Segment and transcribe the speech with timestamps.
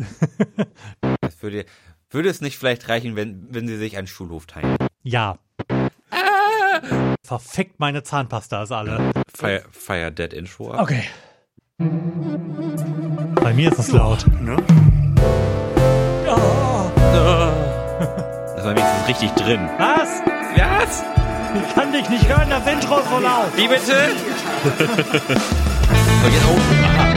[1.20, 1.64] Das würde,
[2.10, 4.76] würde es nicht vielleicht reichen, wenn, wenn sie sich einen Schulhof teilen?
[5.02, 5.38] Ja.
[7.24, 9.12] Verfickt meine Zahnpasta ist alle.
[9.34, 10.80] Fire, Fire Dead Intro ab.
[10.80, 11.04] Okay.
[13.42, 14.26] Bei mir ist es laut.
[14.40, 14.56] Ne?
[18.56, 19.68] Das war wenigstens richtig drin.
[19.78, 20.22] Was?
[20.56, 21.04] Was?
[21.54, 23.56] Ich kann dich nicht hören, das Intro ist so laut.
[23.56, 23.84] Wie bitte?
[26.22, 26.84] so, jetzt auch.
[26.84, 27.07] Aha.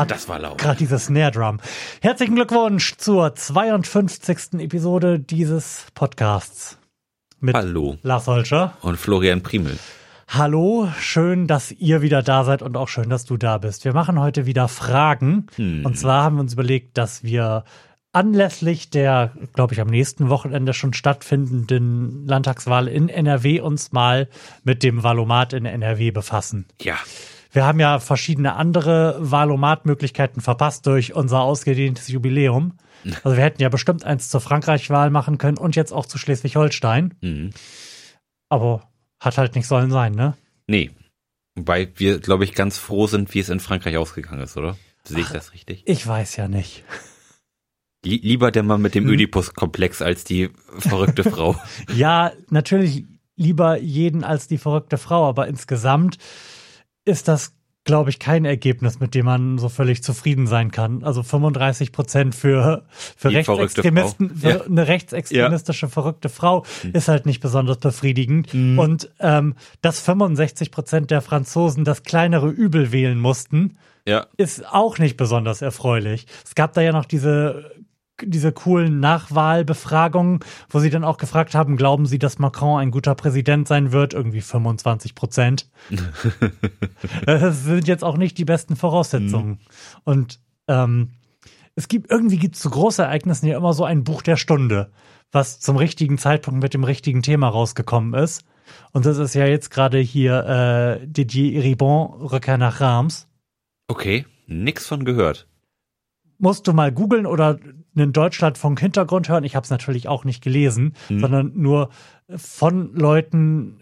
[0.00, 0.58] Grad- das war laut.
[0.58, 1.60] Gerade dieses Snare Drum.
[2.00, 4.60] Herzlichen Glückwunsch zur 52.
[4.60, 6.78] Episode dieses Podcasts.
[7.40, 7.96] Mit Hallo.
[8.02, 8.74] Lars Holscher.
[8.82, 9.78] Und Florian Primel.
[10.28, 13.84] Hallo, schön, dass ihr wieder da seid und auch schön, dass du da bist.
[13.84, 15.46] Wir machen heute wieder Fragen.
[15.56, 15.84] Hm.
[15.84, 17.64] Und zwar haben wir uns überlegt, dass wir
[18.12, 24.28] anlässlich der, glaube ich, am nächsten Wochenende schon stattfindenden Landtagswahl in NRW uns mal
[24.62, 26.66] mit dem Valomat in NRW befassen.
[26.80, 26.96] Ja.
[27.52, 32.74] Wir haben ja verschiedene andere Valomat-Möglichkeiten verpasst durch unser ausgedehntes Jubiläum.
[33.24, 37.14] Also wir hätten ja bestimmt eins zur Frankreich-Wahl machen können und jetzt auch zu Schleswig-Holstein.
[37.22, 37.50] Mhm.
[38.50, 40.36] Aber hat halt nicht sollen sein, ne?
[40.66, 40.90] Nee.
[41.56, 44.76] Wobei wir, glaube ich, ganz froh sind, wie es in Frankreich ausgegangen ist, oder?
[45.04, 45.82] Sehe ich das richtig?
[45.86, 46.84] Ich weiß ja nicht.
[48.04, 51.56] Lie- Lieber der Mann mit dem Ödipus-Komplex als die verrückte Frau.
[51.94, 56.18] Ja, natürlich lieber jeden als die verrückte Frau, aber insgesamt
[57.04, 61.02] ist das, glaube ich, kein Ergebnis, mit dem man so völlig zufrieden sein kann.
[61.02, 62.84] Also 35 Prozent für,
[63.16, 64.60] für Die Rechtsextremisten, für Ja.
[64.64, 68.52] eine rechtsextremistische verrückte Frau ist halt nicht besonders befriedigend.
[68.54, 74.26] Und ähm, dass 65 Prozent der Franzosen das kleinere Übel wählen mussten, Ja.
[74.36, 76.26] ist auch nicht besonders erfreulich.
[76.44, 77.72] Es gab da ja noch diese
[78.26, 83.14] diese coolen Nachwahlbefragungen, wo sie dann auch gefragt haben, glauben Sie, dass Macron ein guter
[83.14, 84.14] Präsident sein wird?
[84.14, 85.70] Irgendwie 25 Prozent.
[87.26, 89.60] das sind jetzt auch nicht die besten Voraussetzungen.
[90.04, 91.10] Und ähm,
[91.74, 94.90] es gibt irgendwie gibt es zu Großereignissen ja immer so ein Buch der Stunde,
[95.32, 98.44] was zum richtigen Zeitpunkt mit dem richtigen Thema rausgekommen ist.
[98.92, 103.26] Und das ist ja jetzt gerade hier äh, Didier Ribon, Rückkehr nach Reims
[103.90, 104.24] Okay.
[104.46, 105.48] Nix von gehört.
[106.40, 107.58] Musst du mal googeln oder
[107.96, 109.44] einen Deutschlandfunk-Hintergrund hören.
[109.44, 111.90] Ich habe es natürlich auch nicht gelesen, sondern nur
[112.34, 113.80] von Leuten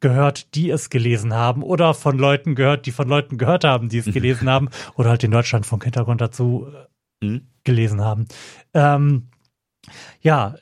[0.00, 3.98] gehört, die es gelesen haben oder von Leuten gehört, die von Leuten gehört haben, die
[3.98, 7.48] es gelesen haben oder halt den Deutschlandfunk-Hintergrund dazu äh, Hm?
[7.64, 8.26] gelesen haben.
[8.74, 9.28] Ähm,
[10.20, 10.54] ja,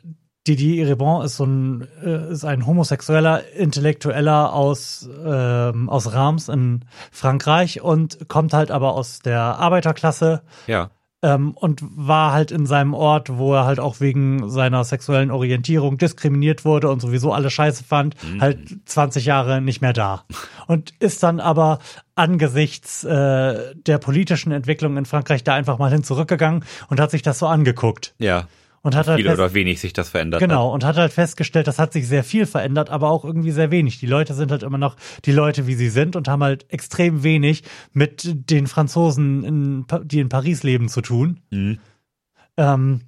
[0.47, 6.85] Didier Ribon ist so ein, äh, ist ein homosexueller Intellektueller aus, ähm, aus Reims in
[7.11, 10.91] Frankreich und kommt halt aber aus der Arbeiterklasse Ja.
[11.23, 15.99] Ähm, und war halt in seinem Ort, wo er halt auch wegen seiner sexuellen Orientierung
[15.99, 20.25] diskriminiert wurde und sowieso alle Scheiße fand, halt 20 Jahre nicht mehr da.
[20.67, 21.79] Und ist dann aber
[22.15, 27.23] angesichts äh, der politischen Entwicklung in Frankreich da einfach mal hin zurückgegangen und hat sich
[27.23, 28.15] das so angeguckt.
[28.19, 28.47] Ja.
[28.87, 30.49] Und hat halt Viel fest- oder wenig sich das verändert hat.
[30.49, 33.73] Genau, und hat halt festgestellt, das hat sich sehr viel verändert, aber auch irgendwie sehr
[33.73, 33.99] wenig.
[33.99, 37.25] Die Leute sind halt immer noch die Leute, wie sie sind und haben halt extrem
[37.25, 41.41] wenig mit den Franzosen, in, die in Paris leben, zu tun.
[41.51, 41.79] Mhm.
[42.57, 43.01] Ähm,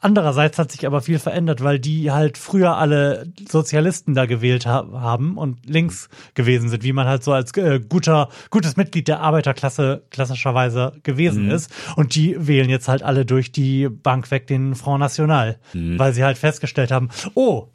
[0.00, 4.86] andererseits hat sich aber viel verändert, weil die halt früher alle Sozialisten da gewählt ha
[4.92, 9.20] haben und links gewesen sind, wie man halt so als äh, guter, gutes Mitglied der
[9.20, 11.70] Arbeiterklasse klassischerweise gewesen ist.
[11.96, 15.58] Und die wählen jetzt halt alle durch die Bank weg den Front National,
[15.98, 17.68] weil sie halt festgestellt haben, oh,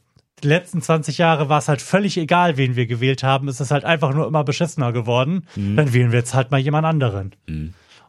[0.43, 3.47] die letzten 20 Jahre war es halt völlig egal, wen wir gewählt haben.
[3.47, 5.47] Es ist halt einfach nur immer beschissener geworden.
[5.75, 7.33] Dann wählen wir jetzt halt mal jemand anderen.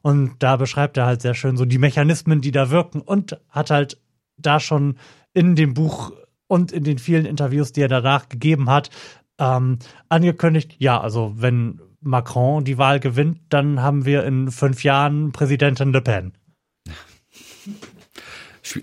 [0.03, 3.71] Und da beschreibt er halt sehr schön so die Mechanismen, die da wirken und hat
[3.71, 4.01] halt
[4.37, 4.97] da schon
[5.35, 6.13] in dem Buch
[6.47, 8.91] und in den vielen Interviews, die er danach gegeben hat,
[9.39, 15.33] ähm, angekündigt, ja, also wenn Macron die Wahl gewinnt, dann haben wir in fünf Jahren
[15.33, 16.33] Präsidentin Le Pen.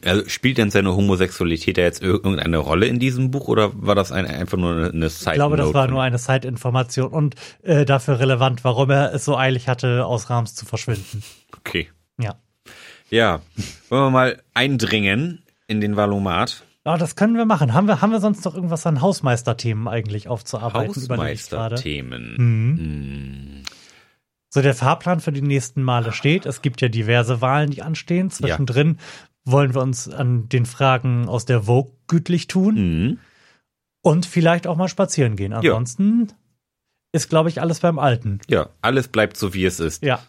[0.05, 3.95] Also spielt denn seine Homosexualität da jetzt ir- irgendeine Rolle in diesem Buch oder war
[3.95, 7.35] das ein, einfach nur eine, eine Side Ich glaube, das war nur eine Side-Information und
[7.63, 11.23] äh, dafür relevant, warum er es so eilig hatte, aus Rams zu verschwinden.
[11.57, 11.89] Okay.
[12.19, 12.35] Ja.
[13.09, 13.41] Ja.
[13.89, 16.63] Wollen wir mal eindringen in den Valomat?
[16.85, 17.73] Ja, das können wir machen.
[17.73, 20.95] Haben wir, haben wir sonst noch irgendwas an Hausmeisterthemen eigentlich aufzuarbeiten?
[20.95, 22.35] Hausmeisterthemen.
[22.37, 23.63] Mhm.
[24.49, 26.45] So, der Fahrplan für die nächsten Male steht.
[26.45, 28.29] Es gibt ja diverse Wahlen, die anstehen.
[28.31, 28.99] Zwischendrin
[29.45, 33.19] wollen wir uns an den Fragen aus der Vogue gütlich tun Mhm.
[34.03, 35.53] und vielleicht auch mal spazieren gehen.
[35.53, 36.33] Ansonsten
[37.11, 38.39] ist, glaube ich, alles beim Alten.
[38.49, 40.03] Ja, alles bleibt so, wie es ist.
[40.03, 40.19] Ja.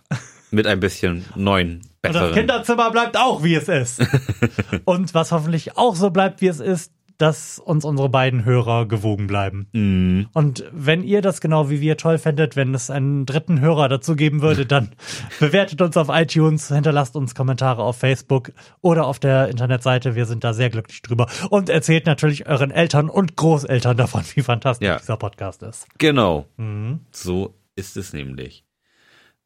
[0.53, 2.35] Mit ein bisschen neuen, Und das besseren.
[2.35, 4.01] Kinderzimmer bleibt auch, wie es ist.
[4.85, 9.27] und was hoffentlich auch so bleibt, wie es ist, dass uns unsere beiden Hörer gewogen
[9.27, 9.69] bleiben.
[9.73, 10.29] Mhm.
[10.33, 14.17] Und wenn ihr das genau wie wir toll fändet, wenn es einen dritten Hörer dazu
[14.17, 14.91] geben würde, dann
[15.41, 20.15] bewertet uns auf iTunes, hinterlasst uns Kommentare auf Facebook oder auf der Internetseite.
[20.15, 21.27] Wir sind da sehr glücklich drüber.
[21.51, 24.99] Und erzählt natürlich euren Eltern und Großeltern davon, wie fantastisch Ja.
[24.99, 25.87] dieser Podcast ist.
[25.99, 26.47] Genau.
[26.57, 27.01] Mhm.
[27.11, 28.65] So ist es nämlich.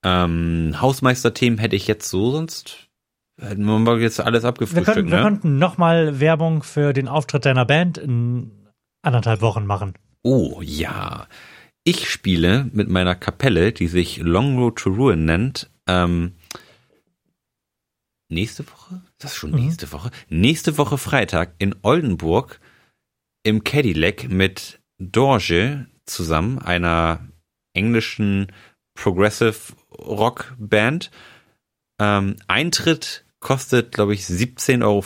[0.02, 2.89] Ähm, Hausmeisterthemen hätte ich jetzt so, sonst
[3.40, 5.22] hätten wir mal jetzt alles Wir, abgefrühstückt, wir ne?
[5.22, 8.50] könnten nochmal Werbung für den Auftritt deiner Band in
[9.02, 9.94] anderthalb Wochen machen.
[10.22, 11.26] Oh ja.
[11.84, 16.34] Ich spiele mit meiner Kapelle, die sich Long Road to Ruin nennt, ähm,
[18.28, 19.00] nächste Woche?
[19.12, 19.64] Ist das schon Mhm.
[19.64, 20.10] nächste Woche?
[20.28, 22.60] Nächste Woche Freitag in Oldenburg
[23.42, 27.26] im Cadillac mit Dorje zusammen, einer
[27.72, 28.52] englischen
[28.94, 29.56] Progressive
[29.98, 31.10] Rock Band.
[31.98, 35.02] Ähm, Eintritt kostet, glaube ich, 17,50 Euro,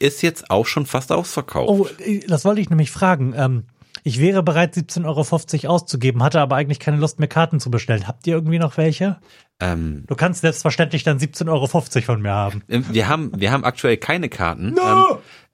[0.00, 1.68] ist jetzt auch schon fast ausverkauft.
[1.68, 1.86] Oh,
[2.26, 3.34] das wollte ich nämlich fragen.
[3.36, 3.64] Ähm,
[4.02, 8.06] ich wäre bereit, 17,50 Euro auszugeben, hatte aber eigentlich keine Lust mehr Karten zu bestellen.
[8.08, 9.18] Habt ihr irgendwie noch welche?
[9.60, 12.62] Ähm, Du kannst selbstverständlich dann 17,50 Euro von mir haben.
[12.68, 14.74] Ähm, Wir haben, wir haben aktuell keine Karten.
[14.82, 15.04] Ähm,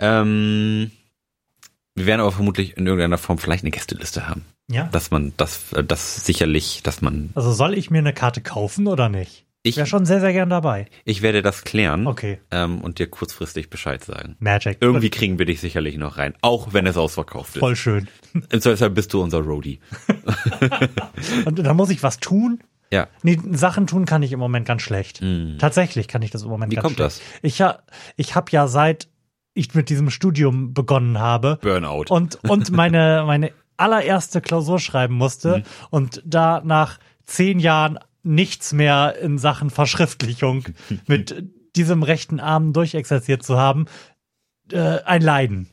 [0.01, 0.91] ähm,
[1.95, 4.45] wir werden aber vermutlich in irgendeiner Form vielleicht eine Gästeliste haben.
[4.69, 4.85] Ja.
[4.85, 7.31] Dass man das, äh, das sicherlich, dass man.
[7.35, 9.47] Also soll ich mir eine Karte kaufen oder nicht?
[9.63, 10.87] Ich, Wäre schon sehr, sehr gern dabei.
[11.05, 12.41] ich werde das klären Okay.
[12.51, 14.37] ähm, und dir kurzfristig Bescheid sagen.
[14.39, 14.79] Magic.
[14.81, 17.61] Irgendwie kriegen wir dich sicherlich noch rein, auch wenn es ausverkauft ist.
[17.61, 18.09] Voll schön.
[18.33, 19.81] Im Zweifelsfall bist du unser Roadie.
[21.45, 22.61] Und da muss ich was tun?
[22.93, 23.07] Ja.
[23.23, 25.23] Nee, Sachen tun kann ich im Moment ganz schlecht.
[25.23, 25.57] Mhm.
[25.59, 27.21] Tatsächlich kann ich das im Moment Wie ganz kommt schlecht.
[27.21, 27.39] das?
[27.43, 27.81] Ich, ha,
[28.17, 29.09] ich habe ja seit
[29.55, 32.05] ich mit diesem Studium begonnen habe Burnout.
[32.09, 35.63] und, und meine, meine allererste Klausur schreiben musste Mhm.
[35.91, 40.65] und da nach zehn Jahren nichts mehr in Sachen Verschriftlichung
[41.07, 41.45] mit
[41.77, 43.87] diesem rechten Arm durchexerziert zu haben,
[44.73, 45.69] äh, ein Leiden.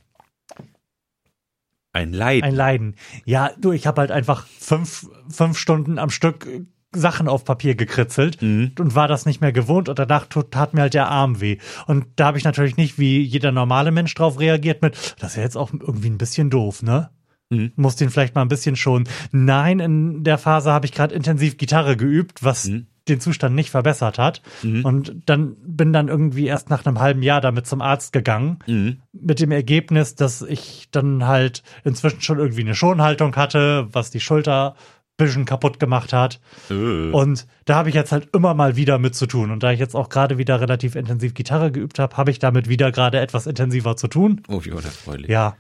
[1.94, 2.44] Ein Leid.
[2.44, 2.95] Ein Leiden.
[3.25, 6.47] Ja, du, ich habe halt einfach fünf, fünf Stunden am Stück
[6.95, 8.73] Sachen auf Papier gekritzelt Mhm.
[8.79, 11.57] und war das nicht mehr gewohnt und danach tut, tat mir halt der Arm weh.
[11.85, 15.35] Und da habe ich natürlich nicht wie jeder normale Mensch drauf reagiert mit, das ist
[15.38, 17.09] ja jetzt auch irgendwie ein bisschen doof, ne?
[17.49, 17.71] Mhm.
[17.75, 19.07] Muss den vielleicht mal ein bisschen schon.
[19.31, 22.88] Nein, in der Phase habe ich gerade intensiv Gitarre geübt, was Mhm.
[23.07, 24.41] den Zustand nicht verbessert hat.
[24.63, 24.83] Mhm.
[24.83, 28.97] Und dann bin dann irgendwie erst nach einem halben Jahr damit zum Arzt gegangen Mhm.
[29.13, 34.19] mit dem Ergebnis, dass ich dann halt inzwischen schon irgendwie eine Schonhaltung hatte, was die
[34.19, 34.75] Schulter
[35.19, 36.41] ein bisschen kaputt gemacht hat.
[36.69, 37.11] Äh.
[37.11, 39.51] Und da habe ich jetzt halt immer mal wieder mit zu tun.
[39.51, 42.67] Und da ich jetzt auch gerade wieder relativ intensiv Gitarre geübt habe, habe ich damit
[42.67, 44.41] wieder gerade etwas intensiver zu tun.
[44.49, 45.29] Oh, wie unerfreulich.
[45.29, 45.55] Ja.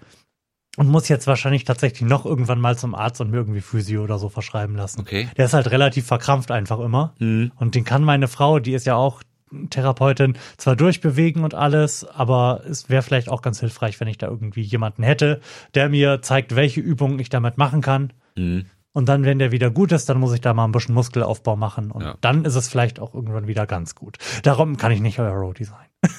[0.77, 4.19] Und muss jetzt wahrscheinlich tatsächlich noch irgendwann mal zum Arzt und mir irgendwie Physio oder
[4.19, 5.01] so verschreiben lassen.
[5.01, 5.27] Okay.
[5.35, 7.15] Der ist halt relativ verkrampft einfach immer.
[7.17, 7.51] Mhm.
[7.55, 9.23] Und den kann meine Frau, die ist ja auch
[9.71, 14.27] Therapeutin, zwar durchbewegen und alles, aber es wäre vielleicht auch ganz hilfreich, wenn ich da
[14.27, 15.41] irgendwie jemanden hätte,
[15.73, 18.13] der mir zeigt, welche Übungen ich damit machen kann.
[18.35, 18.65] Mhm.
[18.93, 21.55] Und dann, wenn der wieder gut ist, dann muss ich da mal ein bisschen Muskelaufbau
[21.55, 21.91] machen.
[21.91, 22.15] Und Ja.
[22.21, 24.17] dann ist es vielleicht auch irgendwann wieder ganz gut.
[24.43, 25.85] Darum kann ich nicht euer Roadie sein.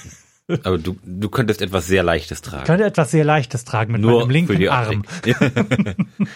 [0.64, 2.62] Aber du, du könntest etwas sehr Leichtes tragen.
[2.62, 5.04] Ich könnte etwas sehr Leichtes tragen mit Nur meinem linken Arm.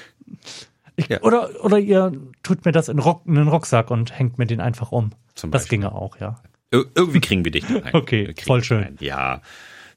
[0.96, 1.22] Ich, Ja.
[1.22, 2.12] oder, oder ihr
[2.42, 5.10] tut mir das in, Rock, in den Rucksack und hängt mir den einfach um.
[5.34, 5.78] Zum Das Beispiel.
[5.78, 6.36] ginge auch, ja.
[6.70, 7.94] Ir irgendwie kriegen wir dich da rein.
[7.94, 8.82] Okay, voll schön.
[8.82, 8.96] rein.
[9.00, 9.40] Ja.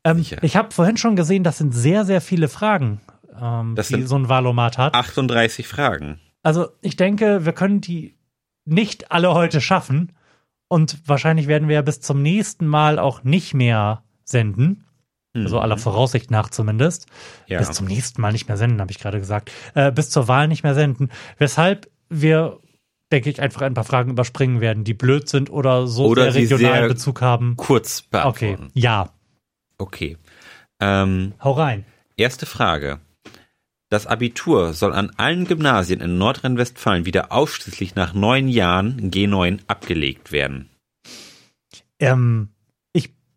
[0.05, 3.01] Ähm, ich habe vorhin schon gesehen, das sind sehr, sehr viele Fragen,
[3.41, 4.93] ähm, Das die so ein Valomat hat.
[4.93, 6.19] 38 Fragen.
[6.43, 8.15] Also ich denke, wir können die
[8.63, 10.13] nicht alle heute schaffen.
[10.69, 14.81] Und wahrscheinlich werden wir ja bis zum nächsten Mal auch nicht mehr senden.
[15.33, 17.07] Also aller Voraussicht nach zumindest.
[17.09, 17.43] Mhm.
[17.47, 17.59] Ja.
[17.59, 19.51] Bis zum nächsten Mal nicht mehr senden, habe ich gerade gesagt.
[19.73, 21.09] Äh, bis zur Wahl nicht mehr senden.
[21.37, 22.59] Weshalb wir,
[23.11, 26.41] denke ich, einfach ein paar Fragen überspringen werden, die blöd sind oder so Oder sehr
[26.43, 27.55] regionalen Bezug haben.
[27.57, 28.71] Kurz Okay, beantworten.
[28.73, 29.09] ja,
[29.77, 30.17] Okay.
[30.79, 31.83] Ähm, hau rein.
[32.15, 33.01] erste Frage.
[33.89, 40.31] Das Abitur soll an allen Gymnasien in Nordrhein-Westfalen wieder ausschließlich nach neun Jahren G9 abgelegt
[40.31, 40.69] werden.
[41.99, 42.49] Ähm,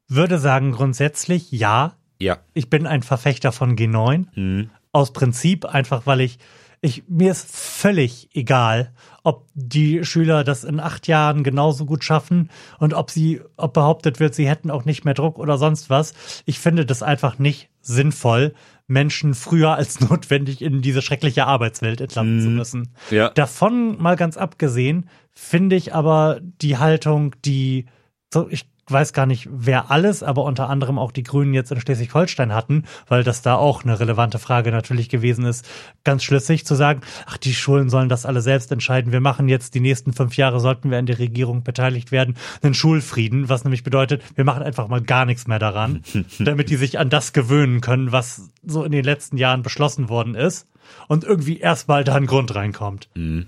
[0.08, 1.94] würde sagen, grundsätzlich ja.
[2.18, 2.38] Ja.
[2.54, 4.26] Ich bin ein Verfechter von G9.
[4.34, 4.70] Hm.
[4.90, 6.38] Aus Prinzip, einfach weil ich,
[6.80, 12.50] ich, mir ist völlig egal, ob die Schüler das in acht Jahren genauso gut schaffen
[12.78, 16.14] und ob sie, ob behauptet wird, sie hätten auch nicht mehr Druck oder sonst was.
[16.46, 18.54] Ich finde das einfach nicht sinnvoll,
[18.86, 22.94] Menschen früher als notwendig in diese schreckliche Arbeitswelt entlassen zu müssen.
[23.10, 23.28] Ja.
[23.30, 27.86] Davon mal ganz abgesehen, finde ich aber die Haltung, die
[28.32, 31.80] so, ich weiß gar nicht, wer alles, aber unter anderem auch die Grünen jetzt in
[31.80, 35.68] Schleswig-Holstein hatten, weil das da auch eine relevante Frage natürlich gewesen ist,
[36.04, 39.12] ganz schlüssig zu sagen, ach, die Schulen sollen das alle selbst entscheiden.
[39.12, 42.74] Wir machen jetzt die nächsten fünf Jahre, sollten wir an der Regierung beteiligt werden, einen
[42.74, 46.02] Schulfrieden, was nämlich bedeutet, wir machen einfach mal gar nichts mehr daran,
[46.38, 50.34] damit die sich an das gewöhnen können, was so in den letzten Jahren beschlossen worden
[50.34, 50.66] ist
[51.08, 53.08] und irgendwie erstmal da ein Grund reinkommt.
[53.14, 53.46] Mhm.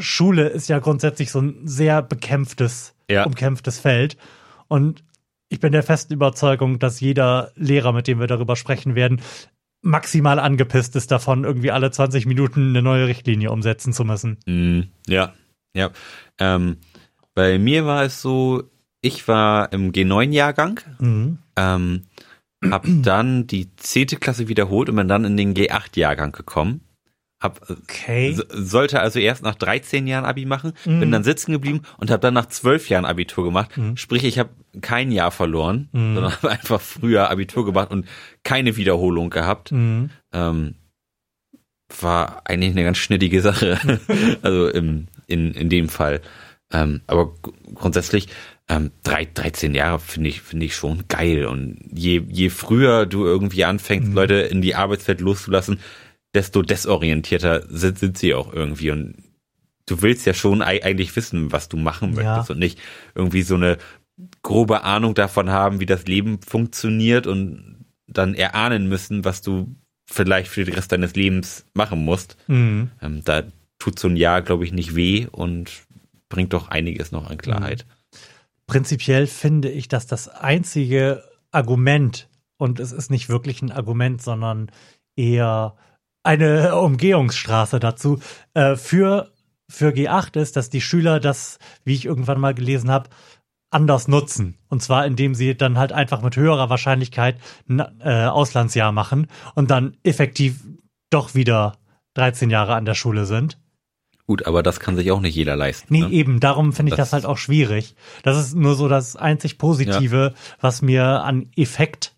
[0.00, 3.24] Schule ist ja grundsätzlich so ein sehr bekämpftes, Ja.
[3.24, 4.16] umkämpftes Feld.
[4.68, 5.04] Und
[5.48, 9.20] ich bin der festen Überzeugung, dass jeder Lehrer, mit dem wir darüber sprechen werden,
[9.82, 14.38] maximal angepisst ist davon, irgendwie alle 20 Minuten eine neue Richtlinie umsetzen zu müssen.
[14.46, 14.88] Mhm.
[15.06, 15.34] Ja,
[15.74, 15.90] ja.
[16.38, 16.78] Ähm,
[17.34, 18.64] bei mir war es so,
[19.02, 21.38] ich war im G9-Jahrgang, Mhm.
[21.56, 22.02] ähm,
[22.68, 26.80] hab dann die zehnte Klasse wiederholt und bin dann in den G8-Jahrgang gekommen.
[27.38, 28.32] Hab, Okay.
[28.32, 31.00] so- sollte also erst nach 13 Jahren Abi machen, Mhm.
[31.00, 33.76] bin dann sitzen geblieben und habe dann nach 12 Jahren Abitur gemacht.
[33.76, 33.96] Mhm.
[33.98, 34.50] Sprich, ich habe
[34.80, 36.14] kein Jahr verloren, Mhm.
[36.14, 38.06] sondern habe einfach früher Abitur gemacht und
[38.42, 39.70] keine Wiederholung gehabt.
[39.72, 40.10] Mhm.
[40.32, 40.74] Ähm,
[42.00, 43.78] war eigentlich eine ganz schnittige Sache.
[44.42, 46.20] also im, in, in dem Fall.
[46.72, 47.32] Ähm, aber
[47.74, 48.28] grundsätzlich,
[48.68, 51.46] ähm, drei, 13 Jahre finde ich, finde ich schon geil.
[51.46, 54.14] Und je, je früher du irgendwie anfängst, Mhm.
[54.14, 55.78] Leute in die Arbeitswelt loszulassen,
[56.36, 58.92] desto desorientierter sind, sind sie auch irgendwie.
[58.92, 59.16] Und
[59.86, 62.22] du willst ja schon ei- eigentlich wissen, was du machen Ja.
[62.22, 62.78] möchtest und nicht
[63.14, 63.78] irgendwie so eine
[64.42, 69.74] grobe Ahnung davon haben, wie das Leben funktioniert und dann erahnen müssen, was du
[70.08, 72.36] vielleicht für den Rest deines Lebens machen musst.
[72.46, 72.90] Mhm.
[73.02, 73.42] Ähm, da
[73.78, 75.70] tut so ein Jahr, glaube ich, nicht weh und
[76.28, 77.84] bringt doch einiges noch an Klarheit.
[78.66, 84.70] Prinzipiell finde ich, dass das einzige Argument, und es ist nicht wirklich ein Argument, sondern
[85.14, 85.76] eher
[86.26, 88.18] eine Umgehungsstraße dazu,
[88.54, 89.32] äh, für,
[89.68, 93.08] für G8 ist, dass die Schüler das, wie ich irgendwann mal gelesen habe,
[93.70, 94.58] anders nutzen.
[94.68, 99.70] Und zwar, indem sie dann halt einfach mit höherer Wahrscheinlichkeit ein äh, Auslandsjahr machen und
[99.70, 100.62] dann effektiv
[101.10, 101.76] doch wieder
[102.14, 103.58] 13 Jahre an der Schule sind.
[104.26, 105.86] Gut, aber das kann sich auch nicht jeder leisten.
[105.92, 106.10] Nee, ne?
[106.10, 107.94] eben, darum finde ich das, Das- halt auch schwierig.
[108.24, 112.12] Das ist nur so das einzig Positive, was mir an Effekt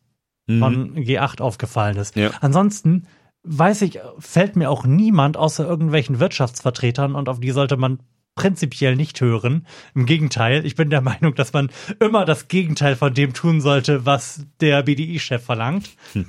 [0.51, 0.59] Mhm.
[0.61, 2.17] von G8 aufgefallen ist.
[2.17, 2.31] Ja.
[2.41, 3.07] Ansonsten
[3.49, 8.01] weiß ich, fällt mir auch niemand außer irgendwelchen Wirtschaftsvertretern und auf die sollte man
[8.35, 9.67] prinzipiell nicht hören.
[9.95, 14.07] Im Gegenteil, ich bin der Meinung, dass man immer das Gegenteil von dem tun sollte,
[14.07, 15.91] was der BDI-Chef verlangt.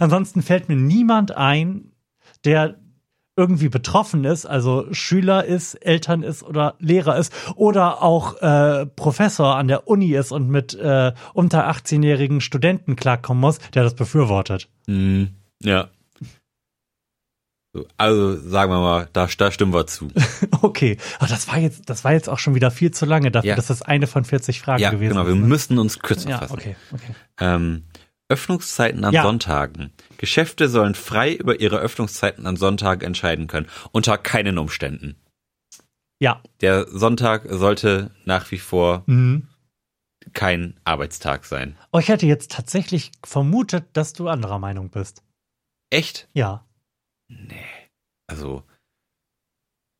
[0.00, 1.92] Ansonsten fällt mir niemand ein,
[2.44, 2.76] der
[3.36, 9.56] irgendwie betroffen ist, also Schüler ist, Eltern ist oder Lehrer ist oder auch äh, Professor
[9.56, 14.68] an der Uni ist und mit äh, unter 18-jährigen Studenten klarkommen muss, der das befürwortet.
[14.86, 15.30] Mhm.
[15.62, 15.88] Ja.
[17.74, 20.08] So, Also sagen wir mal, da, da stimmen wir zu.
[20.62, 23.50] Okay, aber das war jetzt, das war jetzt auch schon wieder viel zu lange dafür,
[23.50, 23.56] Ja.
[23.56, 25.26] dass das eine von 40 Fragen ja, gewesen genau.
[25.26, 25.40] Wir ist.
[25.40, 25.46] ne?
[25.46, 26.52] müssen uns kürzer Ja, fassen.
[26.54, 27.14] okay, okay.
[27.40, 27.84] Ähm,
[28.30, 29.22] Öffnungszeiten an Ja.
[29.24, 29.92] Sonntagen.
[30.16, 33.66] Geschäfte sollen frei über ihre Öffnungszeiten an Sonntagen entscheiden können.
[33.92, 35.16] Unter keinen Umständen.
[36.20, 36.40] Ja.
[36.62, 39.48] Der Sonntag sollte nach wie vor Mhm.
[40.32, 41.76] kein Arbeitstag sein.
[41.92, 45.22] Oh, ich hätte jetzt tatsächlich vermutet, dass du anderer Meinung bist.
[45.90, 46.26] Echt?
[46.32, 46.64] Ja.
[48.26, 48.62] Also,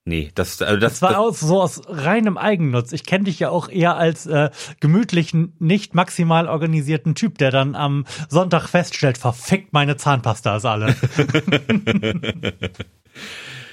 [0.07, 2.93] nee, das, also das, Das war das aus, so aus reinem Eigennutz.
[2.93, 4.50] Ich kenne dich ja auch eher als äh,
[4.81, 10.95] gemütlichen, nicht maximal organisierten Typ, der dann am Sonntag feststellt, verfickt meine Zahnpasta ist alle.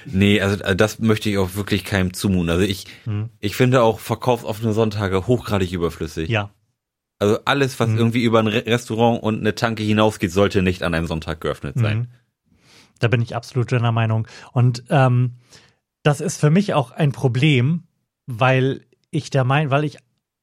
[0.06, 2.50] nee, also äh, das möchte ich auch wirklich keinem zumuten.
[2.50, 3.30] Also ich, Hm.
[3.40, 6.28] ich finde auch verkaufsoffene Sonntage hochgradig überflüssig.
[6.28, 6.50] ja.
[7.18, 7.98] Also alles, was Mhm.
[7.98, 11.78] irgendwie über ein Re Restaurant und eine Tanke hinausgeht, sollte nicht an einem Sonntag geöffnet
[11.78, 11.98] sein.
[11.98, 12.08] Mhm.
[13.02, 14.28] Da bin ich absolut deiner Meinung.
[14.52, 15.34] Und ähm,
[16.04, 17.82] das ist für mich auch ein Problem,
[18.26, 19.98] weil ich der Meinung, weil ich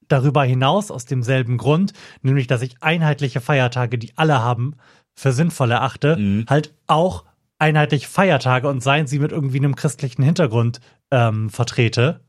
[0.09, 4.75] darüber hinaus aus demselben Grund, nämlich dass ich einheitliche Feiertage, die alle haben,
[5.15, 6.45] für sinnvoll erachte, Mhm.
[6.49, 7.25] halt auch
[7.59, 10.79] einheitliche Feiertage und seien sie mit irgendwie einem christlichen Hintergrund
[11.11, 12.21] ähm, vertrete.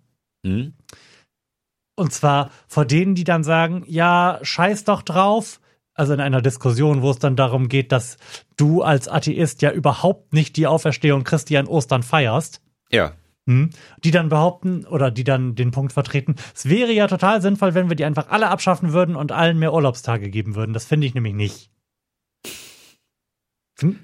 [0.45, 0.75] Mhm.
[1.97, 5.60] Und zwar vor denen, die dann sagen, ja, scheiß doch drauf.
[6.01, 8.17] Also in einer Diskussion, wo es dann darum geht, dass
[8.57, 12.63] du als Atheist ja überhaupt nicht die Auferstehung Christi an Ostern feierst.
[12.91, 13.13] Ja,
[13.47, 13.69] Hm,
[14.03, 17.91] die dann behaupten oder die dann den Punkt vertreten, es wäre ja total sinnvoll, wenn
[17.91, 20.73] wir die einfach alle abschaffen würden und allen mehr Urlaubstage geben würden.
[20.73, 21.71] Das finde ich nämlich nicht.
[23.81, 23.99] Hm,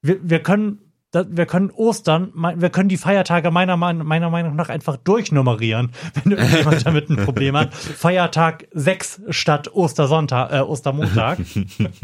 [0.00, 4.68] Wir, wir können wir können Ostern, wir können die Feiertage meiner, Mein- meiner Meinung nach
[4.68, 5.92] einfach durchnummerieren,
[6.24, 7.72] wenn irgendjemand damit ein Problem hat.
[7.74, 11.38] Feiertag 6 statt Ostersonntag, äh, Ostermontag.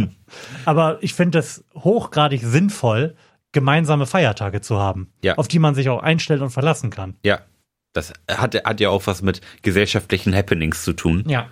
[0.64, 3.14] Aber ich finde es hochgradig sinnvoll,
[3.52, 5.34] gemeinsame Feiertage zu haben, Ja.
[5.36, 7.16] auf die man sich auch einstellen und verlassen kann.
[7.22, 7.40] ja.
[7.96, 11.22] Das hat, hat ja auch was mit gesellschaftlichen Happenings zu tun.
[11.28, 11.46] Ja.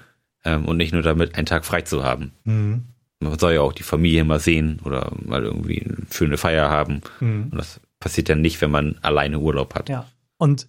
[0.44, 2.32] ähm, und nicht nur damit, einen Tag frei zu haben.
[2.42, 2.87] Mhm.
[3.22, 7.02] Man soll ja auch die Familie mal sehen oder mal irgendwie eine schöne Feier haben.
[7.20, 7.48] Mhm.
[7.50, 9.88] Und das passiert ja nicht, wenn man alleine Urlaub hat.
[9.88, 10.06] Ja.
[10.38, 10.68] Und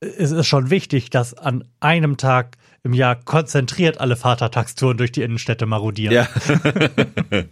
[0.00, 5.22] es ist schon wichtig, dass an einem Tag im Jahr konzentriert alle Vatertagstouren durch die
[5.22, 6.14] Innenstädte marodieren.
[6.14, 6.28] Ja.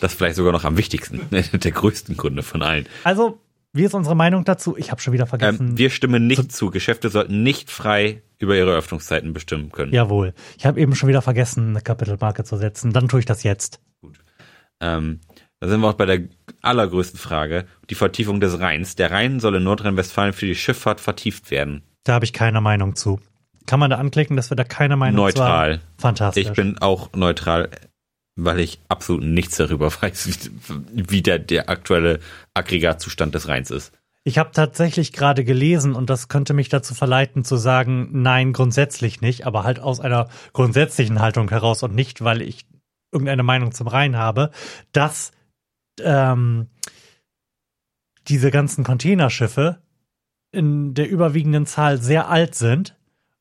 [0.00, 2.86] das ist vielleicht sogar noch am wichtigsten, der größten Gründe von allen.
[3.04, 3.40] Also,
[3.72, 4.76] wie ist unsere Meinung dazu?
[4.76, 5.70] Ich habe schon wieder vergessen.
[5.70, 6.70] Ähm, wir stimmen nicht zu.
[6.70, 9.92] Geschäfte sollten nicht frei über ihre Öffnungszeiten bestimmen können.
[9.92, 10.34] Jawohl.
[10.56, 12.92] Ich habe eben schon wieder vergessen, eine Kapitelmarke zu setzen.
[12.92, 13.80] Dann tue ich das jetzt.
[14.80, 15.20] Ähm,
[15.60, 16.20] da sind wir auch bei der
[16.62, 18.94] allergrößten Frage, die Vertiefung des Rheins.
[18.94, 21.82] Der Rhein soll in Nordrhein-Westfalen für die Schifffahrt vertieft werden.
[22.04, 23.20] Da habe ich keine Meinung zu.
[23.66, 25.72] Kann man da anklicken, dass wir da keine Meinung zu Neutral.
[25.74, 25.82] haben?
[25.98, 26.46] Fantastisch.
[26.46, 27.70] Ich bin auch neutral,
[28.36, 32.20] weil ich absolut nichts darüber weiß, wie, wie der, der aktuelle
[32.54, 33.92] Aggregatzustand des Rheins ist.
[34.28, 39.22] Ich habe tatsächlich gerade gelesen und das könnte mich dazu verleiten zu sagen, nein, grundsätzlich
[39.22, 42.66] nicht, aber halt aus einer grundsätzlichen Haltung heraus und nicht, weil ich
[43.10, 44.50] irgendeine Meinung zum Rhein habe,
[44.92, 45.32] dass
[46.02, 46.66] ähm,
[48.26, 49.78] diese ganzen Containerschiffe
[50.52, 52.97] in der überwiegenden Zahl sehr alt sind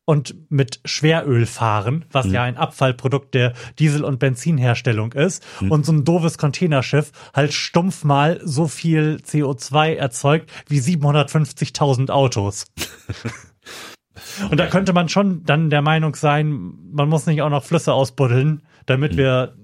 [0.09, 2.33] und mit Schweröl fahren, was Mhm.
[2.33, 5.45] ja ein Abfallprodukt der Diesel- und Benzinherstellung ist.
[5.59, 12.67] Und so ein doofes Containerschiff halt stumpf mal so viel CO2 erzeugt wie 750.000 Autos.
[14.49, 17.91] und da könnte man schon dann der Meinung sein, man muss nicht auch noch Flüsse
[17.91, 19.55] ausbuddeln, damit wir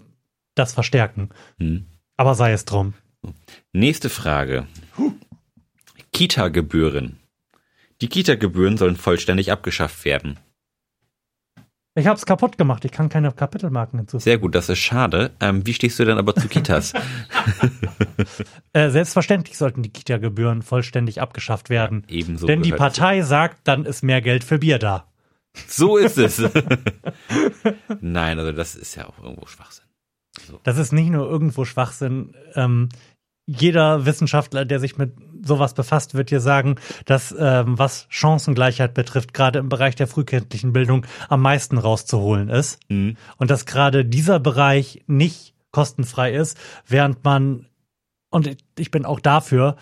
[0.56, 1.30] das verstärken.
[1.58, 1.86] Hm.
[2.18, 2.96] Aber sei es drum.
[3.72, 4.68] Nächste Frage.
[6.12, 7.18] Kita-Gebühren.
[8.04, 10.38] Die Kita-Gebühren sollen vollständig abgeschafft werden.
[11.96, 12.84] Ich hab's kaputt gemacht.
[12.84, 14.24] Ich kann keine Kapitelmarken hinzufügen.
[14.24, 15.32] Sehr gut, das ist schade.
[15.40, 16.92] Ähm, wie stehst du denn aber zu Kitas?
[18.74, 22.04] Äh, selbstverständlich sollten die Kita-Gebühren vollständig abgeschafft werden.
[22.10, 22.48] Ebenso.
[22.48, 22.72] Denn die.
[22.72, 25.08] Partei sagt, dann ist mehr Geld für Bier da.
[25.68, 26.40] So ist es.
[28.02, 29.86] Nein, also das ist ja auch irgendwo Schwachsinn.
[30.64, 32.36] Das ist nicht nur irgendwo Schwachsinn.
[32.56, 32.90] Ähm,
[33.46, 35.14] jeder Wissenschaftler, der sich mit
[35.44, 40.74] sowas befasst, wird dir sagen, dass ähm, was Chancengleichheit betrifft, gerade im Bereich der frühkindlichen
[40.74, 42.80] Bildung am meisten rauszuholen ist.
[42.90, 43.18] Mhm.
[43.38, 46.58] Und dass gerade dieser Bereich nicht kostenfrei ist,
[46.88, 47.68] während man,
[48.30, 49.76] und ich bin auch dafür,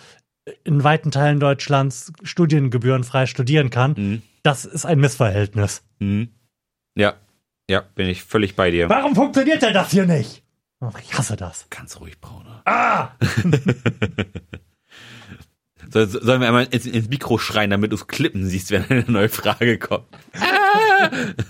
[0.64, 3.94] in weiten Teilen Deutschlands studiengebührenfrei studieren kann.
[3.98, 4.22] Mhm.
[4.44, 5.84] Das ist ein Missverhältnis.
[6.00, 6.30] Mhm.
[6.96, 7.16] Ja,
[7.70, 8.90] ja, bin ich völlig bei dir.
[8.90, 10.44] Warum funktioniert denn das hier nicht?
[10.82, 11.68] Ach, ich hasse das.
[11.70, 12.62] Ganz ruhig, Brauner.
[12.66, 13.12] Ah!
[15.92, 19.06] Soll, sollen wir einmal ins, ins Mikro schreien, damit du es klippen siehst, wenn eine
[19.08, 20.08] neue Frage kommt?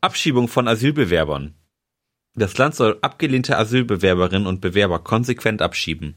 [0.00, 1.54] Abschiebung von Asylbewerbern.
[2.34, 6.16] Das Land soll abgelehnte Asylbewerberinnen und Bewerber konsequent abschieben.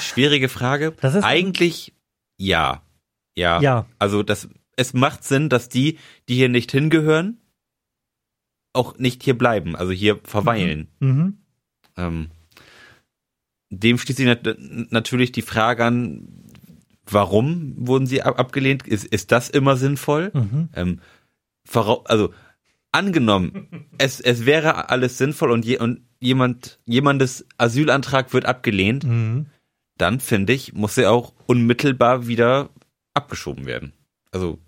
[0.00, 0.92] Schwierige Frage.
[1.00, 1.94] Das ist- Eigentlich
[2.36, 2.82] ja.
[3.34, 3.60] Ja.
[3.60, 3.86] Ja.
[3.98, 7.38] Also das, es macht Sinn, dass die, die hier nicht hingehören,
[8.72, 10.88] auch nicht hier bleiben, also hier verweilen.
[11.00, 11.38] Mhm.
[11.96, 12.30] Ähm,
[13.72, 14.56] dem schließt sich nat
[14.90, 16.28] natürlich die Frage an,
[17.06, 18.86] warum wurden sie ab abgelehnt?
[18.86, 20.30] Ist, ist das immer sinnvoll?
[20.34, 20.68] Mhm.
[20.74, 21.00] Ähm,
[22.04, 22.32] also
[22.92, 29.46] angenommen, es, es wäre alles sinnvoll und, je, und jemand, jemandes Asylantrag wird abgelehnt, Mhm.
[29.96, 32.70] dann finde ich, muss er auch unmittelbar wieder
[33.14, 33.92] abgeschoben werden.
[34.30, 34.58] Also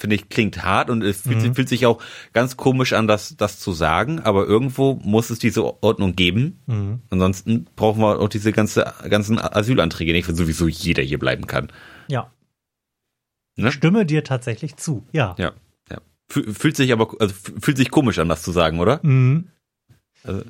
[0.00, 1.54] finde ich, klingt hart und es fühlt, Mhm.
[1.54, 2.00] fühlt sich auch
[2.32, 6.60] ganz komisch an, das, das zu sagen, aber irgendwo muss es diese Ordnung geben.
[6.66, 7.02] Mhm.
[7.10, 11.72] Ansonsten brauchen wir auch diese ganze, ganzen Asylanträge nicht, wenn sowieso jeder hier bleiben kann.
[12.06, 12.30] Ja.
[13.56, 13.72] Ne?
[13.72, 15.04] Stimme dir tatsächlich zu.
[15.12, 15.34] Ja.
[15.36, 15.52] Ja,
[15.90, 15.98] ja.
[16.30, 19.00] Fü- Fühlt sich aber, also fü- fühlt sich komisch an, das zu sagen, oder?
[19.02, 19.48] Mhm.
[20.22, 20.44] Also,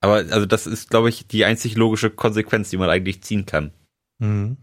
[0.00, 3.72] aber also das ist, glaube ich, die einzig logische Konsequenz, die man eigentlich ziehen kann.
[4.18, 4.58] Mhm.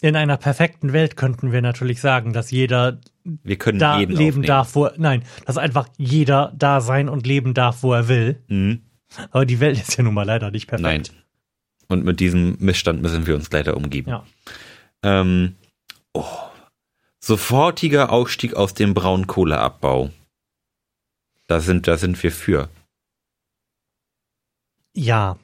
[0.00, 4.42] In einer perfekten Welt könnten wir natürlich sagen, dass jeder Wir können da leben aufnehmen.
[4.42, 8.40] darf, wo er, nein, dass einfach jeder da sein und leben darf, wo er will.
[8.46, 8.82] Mhm.
[9.30, 10.82] Aber die Welt ist ja nun mal leider nicht perfekt.
[10.82, 11.02] Nein.
[11.88, 14.10] Und mit diesem Missstand müssen wir uns leider umgeben.
[14.10, 14.24] Ja.
[15.02, 15.56] Ähm,
[16.12, 16.24] oh.
[17.18, 20.10] Sofortiger Ausstieg aus dem Braunkohleabbau.
[21.48, 22.68] Da sind, da sind wir für.
[24.94, 25.38] Ja.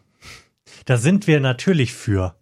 [0.84, 2.36] Da sind wir natürlich für.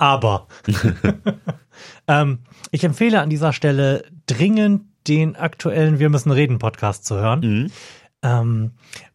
[0.00, 0.48] Aber
[2.08, 2.38] ähm,
[2.70, 7.40] ich empfehle an dieser Stelle dringend den aktuellen Wir müssen reden Podcast zu hören.
[7.40, 7.70] Mhm.
[8.22, 8.70] ähm,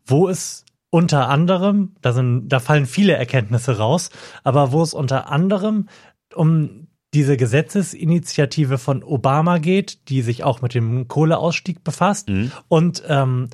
[0.06, 4.12] wo es unter anderem, da sind, da fallen viele Erkenntnisse raus,
[4.43, 5.89] aber wo es unter anderem
[6.36, 12.52] um diese Gesetzesinitiative von Obama geht, die sich auch mit dem Kohleausstieg befasst Mhm.
[12.67, 13.50] und ähm,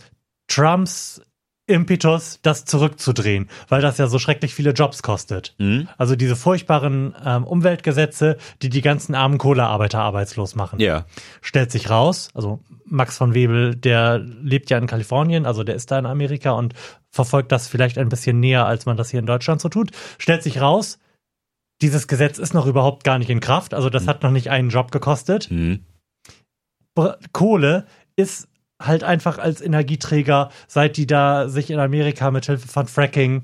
[0.47, 1.21] Trumps
[1.71, 5.55] Impetus, das zurückzudrehen, weil das ja so schrecklich viele Jobs kostet.
[5.57, 5.87] Mhm.
[5.97, 10.79] Also diese furchtbaren ähm, Umweltgesetze, die die ganzen armen Kohlearbeiter arbeitslos machen.
[10.79, 11.05] Ja.
[11.41, 15.91] Stellt sich raus, also Max von Webel, der lebt ja in Kalifornien, also der ist
[15.91, 16.73] da in Amerika und
[17.09, 19.91] verfolgt das vielleicht ein bisschen näher, als man das hier in Deutschland so tut.
[20.17, 20.99] Stellt sich raus,
[21.81, 24.69] dieses Gesetz ist noch überhaupt gar nicht in Kraft, also das hat noch nicht einen
[24.69, 25.49] Job gekostet.
[25.49, 25.85] Mhm.
[27.31, 28.47] Kohle ist
[28.85, 33.43] halt einfach als Energieträger, seit die da sich in Amerika mit Hilfe von Fracking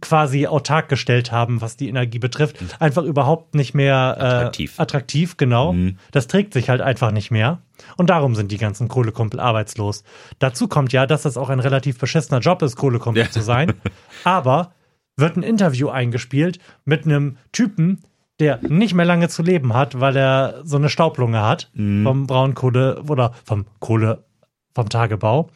[0.00, 4.80] quasi autark gestellt haben, was die Energie betrifft, einfach überhaupt nicht mehr äh, Attraktiv.
[4.80, 5.74] attraktiv, genau.
[5.74, 5.98] Mhm.
[6.12, 7.58] Das trägt sich halt einfach nicht mehr.
[7.98, 10.02] Und darum sind die ganzen Kohlekumpel arbeitslos.
[10.38, 13.30] Dazu kommt ja, dass es auch ein relativ beschissener Job ist, Kohlekumpel Ja.
[13.30, 13.74] zu sein.
[14.24, 14.72] Aber
[15.16, 18.02] wird ein Interview eingespielt mit einem Typen,
[18.42, 22.02] der nicht mehr lange zu leben hat, weil er so eine Staublunge hat Mhm.
[22.04, 24.24] vom Braunkohle oder vom Kohle,
[24.74, 25.48] vom Tagebau.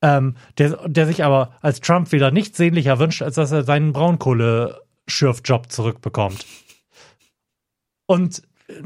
[0.00, 3.92] Ähm, der, der sich aber als Trump wieder nichts sehnlicher wünscht, als dass er seinen
[3.92, 6.44] Braunkohle-Schürfjob zurückbekommt.
[8.06, 8.42] Und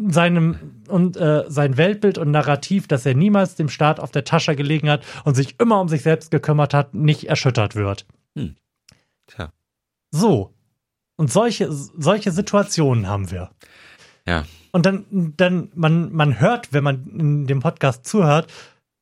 [0.09, 4.57] seinem und äh, sein Weltbild und Narrativ, dass er niemals dem Staat auf der Tasche
[4.57, 8.07] gelegen hat und sich immer um sich selbst gekümmert hat, nicht erschüttert wird.
[9.29, 9.53] Tja.
[10.11, 10.53] So.
[11.17, 13.51] Und solche, solche Situationen haben wir.
[14.27, 14.45] Ja.
[14.73, 18.53] Und dann, dann, man, man hört, wenn man in dem Podcast zuhört,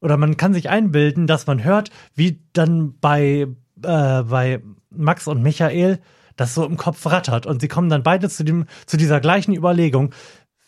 [0.00, 3.46] oder man kann sich einbilden, dass man hört, wie dann bei,
[3.82, 5.98] äh, bei Max und Michael
[6.36, 7.46] das so im Kopf rattert.
[7.46, 10.12] Und sie kommen dann beide zu, dem, zu dieser gleichen Überlegung.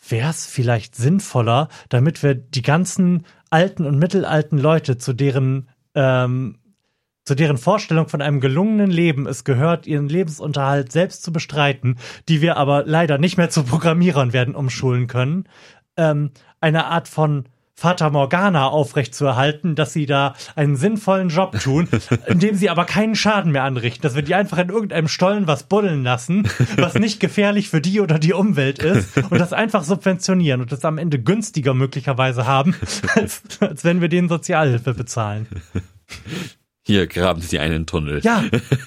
[0.09, 6.57] Wäre es vielleicht sinnvoller, damit wir die ganzen alten und mittelalten Leute, zu deren ähm,
[7.27, 11.97] zu deren Vorstellung von einem gelungenen Leben es gehört, ihren Lebensunterhalt selbst zu bestreiten,
[12.29, 15.43] die wir aber leider nicht mehr zu Programmierern werden umschulen können,
[15.97, 21.89] ähm, eine Art von Fata Morgana aufrechtzuerhalten, dass sie da einen sinnvollen Job tun,
[22.27, 25.63] indem sie aber keinen Schaden mehr anrichten, dass wir die einfach in irgendeinem Stollen was
[25.63, 30.61] buddeln lassen, was nicht gefährlich für die oder die Umwelt ist und das einfach subventionieren
[30.61, 32.73] und das am Ende günstiger möglicherweise haben,
[33.15, 35.47] als, als wenn wir denen Sozialhilfe bezahlen.
[36.87, 38.21] Hier graben sie einen Tunnel.
[38.23, 38.45] Ja.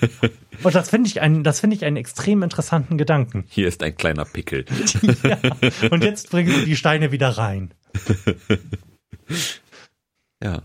[0.63, 3.45] Und das finde ich einen, das finde ich einen extrem interessanten Gedanken.
[3.49, 4.65] Hier ist ein kleiner Pickel.
[5.23, 5.39] Ja.
[5.91, 7.75] Und jetzt bringen sie die Steine wieder rein.
[10.43, 10.63] Ja.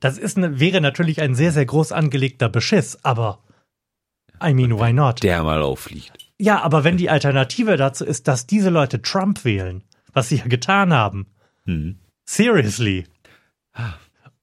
[0.00, 3.38] Das ist eine, wäre natürlich ein sehr, sehr groß angelegter Beschiss, aber
[4.44, 5.22] I mean, why not?
[5.22, 6.12] Der mal auffliegt.
[6.38, 10.46] Ja, aber wenn die Alternative dazu ist, dass diese Leute Trump wählen, was sie ja
[10.46, 11.26] getan haben,
[11.64, 11.98] Hm.
[12.26, 13.06] seriously.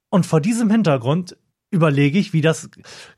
[0.09, 1.37] Und vor diesem Hintergrund
[1.71, 2.69] überlege ich, wie das,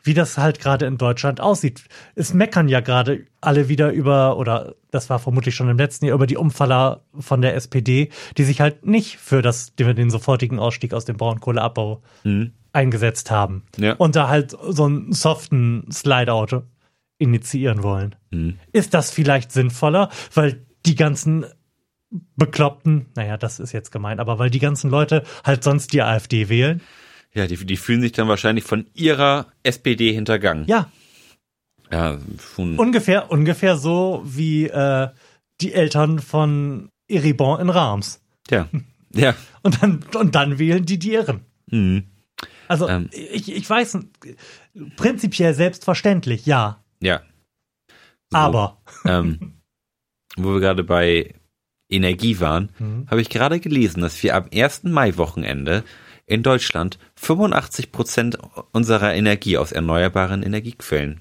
[0.04, 1.84] wie das halt gerade in Deutschland aussieht.
[2.16, 6.16] Es meckern ja gerade alle wieder über, oder das war vermutlich schon im letzten Jahr,
[6.16, 10.94] über die Umfaller von der SPD, die sich halt nicht für das, den sofortigen Ausstieg
[10.94, 12.52] aus dem Braunkohleabbau Hm.
[12.74, 13.64] eingesetzt haben.
[13.78, 13.94] Ja.
[13.94, 16.64] Und da halt so einen soften Slide-Out
[17.20, 18.16] initiieren wollen.
[18.32, 18.58] Hm.
[18.74, 21.46] Ist das vielleicht sinnvoller, weil die ganzen
[22.36, 26.50] Bekloppten, naja, das ist jetzt gemein, aber weil die ganzen Leute halt sonst die AfD
[26.50, 26.82] wählen?
[27.34, 30.66] Ja, die, die fühlen sich dann wahrscheinlich von ihrer SPD hintergangen.
[30.68, 30.92] Ja,
[31.92, 32.18] Ja,
[32.56, 32.78] schon.
[32.78, 35.08] ungefähr, ungefähr so wie äh,
[35.62, 38.22] die Eltern von Eribon in Reims.
[38.50, 38.68] ja.
[39.14, 39.36] Ja.
[39.64, 41.42] Und dann, und dann wählen die die Irren.
[41.70, 42.04] Hm.
[42.70, 43.10] Also Ähm.
[43.12, 43.98] ich, ich weiß,
[44.96, 46.82] prinzipiell selbstverständlich, ja.
[47.02, 47.22] Ja.
[48.32, 49.60] So, Aber Ähm,
[50.38, 51.36] wo wir gerade bei
[51.90, 53.06] Energie waren, Mhm.
[53.12, 54.84] habe ich gerade gelesen, dass wir am 1.
[54.86, 55.84] Mai-Wochenende
[56.32, 58.38] in Deutschland 85 Prozent
[58.72, 61.20] unserer Energie aus erneuerbaren Energiequellen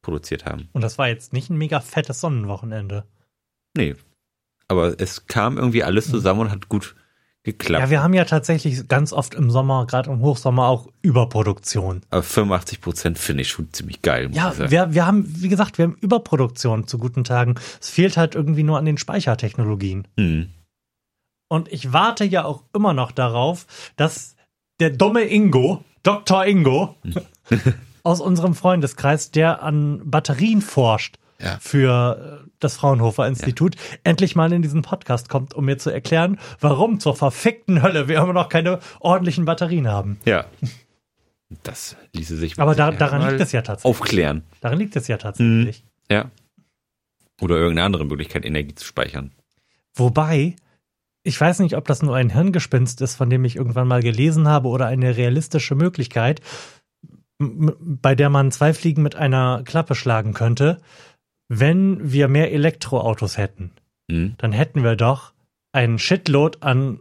[0.00, 0.68] produziert haben.
[0.72, 3.04] Und das war jetzt nicht ein mega fettes Sonnenwochenende.
[3.76, 3.96] Nee.
[4.68, 6.94] Aber es kam irgendwie alles zusammen und hat gut
[7.42, 7.82] geklappt.
[7.82, 12.02] Ja, wir haben ja tatsächlich ganz oft im Sommer, gerade im Hochsommer, auch Überproduktion.
[12.10, 14.30] Aber 85 Prozent finde ich schon ziemlich geil.
[14.32, 17.56] Ja, wir, wir haben, wie gesagt, wir haben Überproduktion zu guten Tagen.
[17.80, 20.06] Es fehlt halt irgendwie nur an den Speichertechnologien.
[20.16, 20.50] Hm.
[21.48, 24.36] Und ich warte ja auch immer noch darauf, dass
[24.80, 26.44] der dumme Ingo, Dr.
[26.46, 26.94] Ingo,
[28.02, 31.58] aus unserem Freundeskreis, der an Batterien forscht Ja.
[31.60, 36.38] für äh, das Fraunhofer Institut, endlich mal in diesen Podcast kommt, um mir zu erklären,
[36.60, 40.20] warum zur verfickten Hölle wir immer noch keine ordentlichen Batterien haben.
[40.24, 40.44] Ja.
[41.62, 43.88] Das ließe sich Aber da, daran liegt es ja tatsächlich.
[44.00, 44.42] aufklären.
[44.60, 45.82] Daran liegt es ja tatsächlich.
[46.10, 46.30] Ja.
[47.40, 49.32] Oder irgendeine andere Möglichkeit, Energie zu speichern.
[49.94, 50.56] Wobei,
[51.22, 54.48] ich weiß nicht, ob das nur ein Hirngespinst ist, von dem ich irgendwann mal gelesen
[54.48, 56.40] habe, oder eine realistische Möglichkeit,
[57.38, 60.80] bei der man zwei Fliegen mit einer Klappe schlagen könnte.
[61.48, 63.72] Wenn wir mehr Elektroautos hätten,
[64.10, 64.34] Hm?
[64.38, 65.32] dann hätten wir doch
[65.72, 67.00] einen Shitload an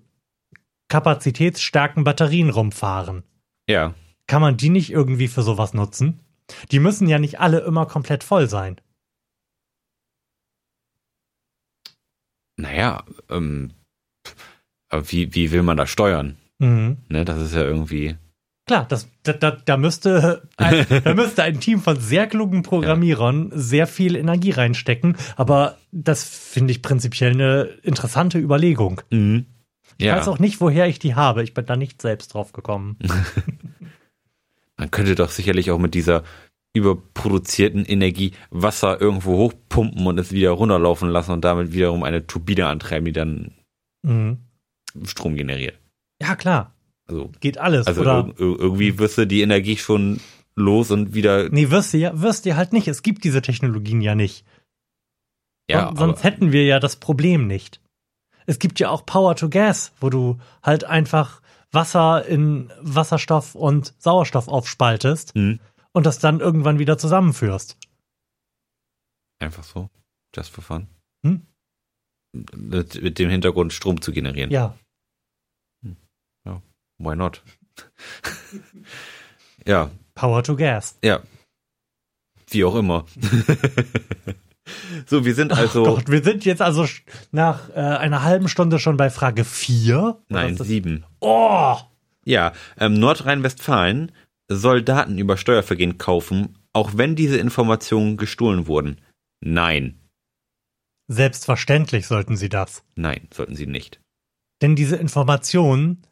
[0.89, 3.23] kapazitätsstarken Batterien rumfahren.
[3.67, 3.93] Ja.
[4.27, 6.19] Kann man die nicht irgendwie für sowas nutzen?
[6.71, 8.80] Die müssen ja nicht alle immer komplett voll sein.
[12.58, 13.71] Naja, ähm,
[14.89, 16.36] aber wie, wie will man das steuern?
[16.60, 16.97] Mhm.
[17.10, 18.15] Ne, das ist ja irgendwie.
[18.65, 23.52] Klar, das, da, da, da, müsste ein, da müsste ein Team von sehr klugen Programmierern
[23.54, 29.02] sehr viel Energie reinstecken, aber das finde ich prinzipiell eine interessante Überlegung.
[29.10, 29.45] Mhm.
[29.97, 30.17] Ich Ja.
[30.17, 31.43] weiß auch nicht, woher ich die habe.
[31.43, 32.97] Ich bin da nicht selbst drauf gekommen.
[34.78, 36.23] Man könnte doch sicherlich auch mit dieser
[36.73, 42.67] überproduzierten Energie Wasser irgendwo hochpumpen und es wieder runterlaufen lassen und damit wiederum eine Turbine
[42.67, 43.52] antreiben, die dann
[44.04, 44.38] Mhm.
[45.05, 45.79] Strom generiert.
[46.21, 46.73] Ja, klar.
[47.07, 47.88] Also, Geht alles.
[47.88, 50.19] also Oder ir ir- irgendwie wirst du die Energie schon
[50.55, 51.49] los und wieder.
[51.49, 52.88] Nee, wirst du ja, wirst du halt nicht.
[52.88, 54.45] Es gibt diese Technologien ja nicht.
[55.69, 57.81] Ja, Son- sonst aber, hätten wir ja das Problem nicht.
[58.45, 63.93] Es gibt ja auch Power to Gas, wo du halt einfach Wasser in Wasserstoff und
[63.99, 65.60] Sauerstoff aufspaltest Hm,
[65.91, 67.77] und das dann irgendwann wieder zusammenführst.
[69.39, 69.89] einfach so.
[70.36, 70.88] Just for fun.
[71.25, 71.41] Hm?
[72.55, 74.49] Mit dem Hintergrund Strom zu generieren.
[74.51, 74.75] Ja.
[76.97, 77.43] Why not?
[79.65, 80.97] ja, Power to Gas.
[81.03, 81.21] ja.
[82.49, 83.05] Wie auch immer.
[85.05, 85.83] so, wir sind also.
[85.86, 86.86] Ach Gott, wir sind jetzt also
[87.31, 90.17] nach äh, einer halben Stunde schon bei Frage 4.
[90.29, 91.03] Nein, sieben.
[91.19, 91.75] Oh!
[92.23, 94.13] Ja, ähm, Nordrhein-Westfalen
[94.47, 99.01] soll Daten über Steuervergehen kaufen, auch wenn diese Informationen gestohlen wurden.
[99.41, 99.99] Nein,
[101.10, 102.83] Selbstverständlich sollten sie das.
[102.95, 104.01] nein, sollten sie nicht.
[104.62, 106.03] Denn diese Informationen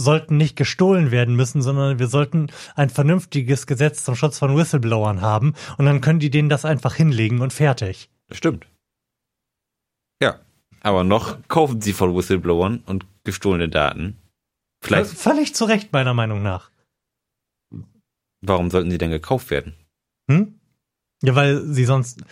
[0.00, 5.20] sollten nicht gestohlen werden müssen, sondern wir sollten ein vernünftiges Gesetz zum Schutz von Whistleblowern
[5.20, 8.10] haben und dann können die denen das einfach hinlegen und fertig.
[8.28, 8.66] Das stimmt.
[10.22, 10.40] Ja,
[10.80, 14.16] aber noch kaufen sie von Whistleblowern und gestohlene Daten.
[14.82, 16.70] Vielleicht, Völlig zu Recht, meiner Meinung nach.
[18.40, 19.74] warum sollten sie denn gekauft werden?
[20.30, 20.58] Hm?
[21.22, 22.22] Ja, weil sie sonst.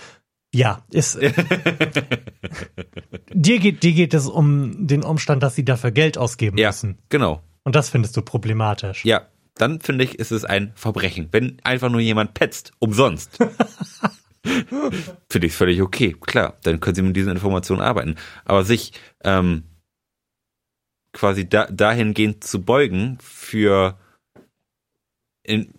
[0.54, 1.18] Ja, ist.
[3.34, 6.70] dir, geht, dir geht es um den Umstand, dass sie dafür Geld ausgeben Ja.
[6.70, 6.96] müssen.
[7.10, 7.42] Genau.
[7.68, 9.04] Und das findest du problematisch.
[9.04, 11.28] Ja, dann finde ich, ist es ein Verbrechen.
[11.32, 13.36] Wenn einfach nur jemand petzt, umsonst.
[15.28, 16.16] finde ich völlig okay.
[16.18, 18.14] Klar, dann können sie mit diesen Informationen arbeiten.
[18.46, 19.64] Aber sich ähm,
[21.12, 23.98] quasi da, dahingehend zu beugen für
[25.42, 25.74] in,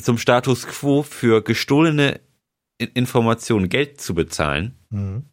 [0.00, 2.20] zum Status quo für gestohlene
[2.78, 5.24] In- Informationen Geld zu bezahlen, Hm.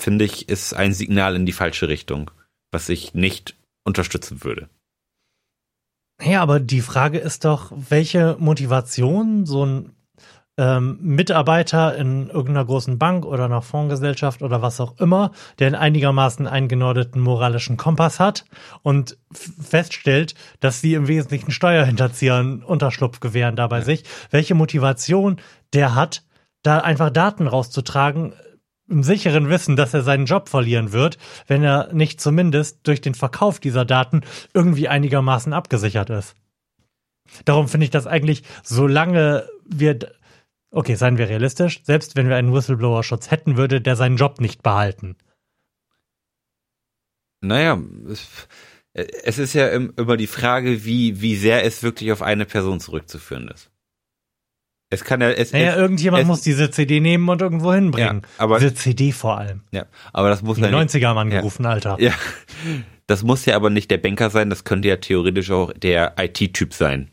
[0.00, 2.30] finde ich, ist ein Signal in die falsche Richtung,
[2.70, 4.68] was ich nicht unterstützen würde.
[6.24, 9.92] Ja, aber die Frage ist doch, welche Motivation so ein
[10.56, 15.76] ähm, Mitarbeiter in irgendeiner großen Bank oder einer Fondsgesellschaft oder was auch immer, der einen
[15.76, 18.44] einigermaßen eingenordeten moralischen Kompass hat
[18.82, 25.40] und feststellt, dass sie im Wesentlichen Steuerhinterziehern Unterschlupf gewähren da bei sich, welche Motivation
[25.72, 26.22] der hat,
[26.62, 28.34] da einfach Daten rauszutragen,
[28.92, 33.14] im sicheren Wissen, dass er seinen Job verlieren wird, wenn er nicht zumindest durch den
[33.14, 34.20] Verkauf dieser Daten
[34.54, 36.36] irgendwie einigermaßen abgesichert ist.
[37.44, 39.98] Darum finde ich das eigentlich, solange wir,
[40.70, 44.62] okay, seien wir realistisch, selbst wenn wir einen Whistleblower-Schutz hätten, würde der seinen Job nicht
[44.62, 45.16] behalten.
[47.40, 47.82] Naja,
[48.92, 52.78] es, ist ja im- immer die Frage, wie, wie sehr es wirklich auf eine Person
[52.78, 53.71] zurückzuführen ist.
[54.92, 58.20] Es kann ja, es, Naja, es, irgendjemand es- muss diese CD nehmen und irgendwo hinbringen.
[58.22, 59.62] Ja, aber- diese CD vor allem.
[59.72, 61.96] ja, aber das muss ja nicht, 90er haben angerufen, Alter.
[61.98, 62.12] ja,
[63.06, 66.74] das muss ja aber nicht der Banker sein, das könnte ja theoretisch auch der IT-Typ
[66.74, 67.10] sein,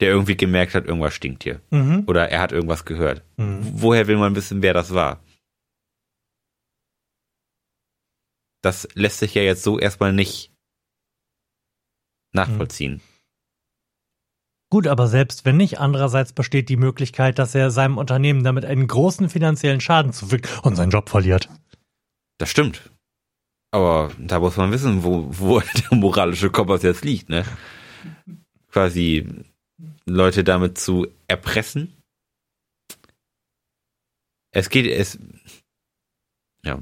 [0.00, 1.60] der irgendwie gemerkt hat, irgendwas stinkt hier.
[1.70, 2.04] Mhm.
[2.06, 3.22] Oder er hat irgendwas gehört.
[3.36, 3.58] Mhm.
[3.62, 5.22] Woher will man wissen, wer das war?
[8.62, 10.52] Das lässt sich ja jetzt so erstmal nicht
[12.32, 13.00] nachvollziehen.
[14.70, 18.86] Gut, aber selbst wenn nicht, andererseits besteht die Möglichkeit, dass er seinem Unternehmen damit einen
[18.86, 21.48] großen finanziellen Schaden zufügt und seinen Job verliert.
[22.38, 22.90] Das stimmt.
[23.72, 27.44] Aber da muss man wissen, wo, wo der moralische Kompass jetzt liegt, ne?
[28.70, 29.26] Quasi
[30.06, 31.96] Leute damit zu erpressen.
[34.52, 35.18] Es geht, es,
[36.64, 36.80] ja,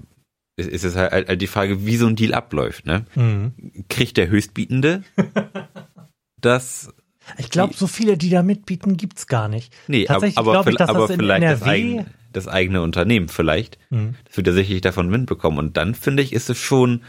[0.56, 3.06] es es ist halt, halt die Frage, wie so ein Deal abläuft, ne?
[3.14, 3.84] Mhm.
[3.88, 5.04] Kriegt der Höchstbietende
[6.40, 6.92] das,
[7.36, 9.74] Ich glaube, so viele, die da mitbieten, gibt's gar nicht.
[9.86, 12.82] nee, Tatsächlich aber, glaube ich, dass aber das in vielleicht das NRW eigene, das eigene
[12.82, 13.78] Unternehmen vielleicht.
[13.90, 14.14] Mhm.
[14.24, 15.58] Das wird ja sicherlich davon Wind bekommen.
[15.58, 17.02] Und dann finde ich, ist es schon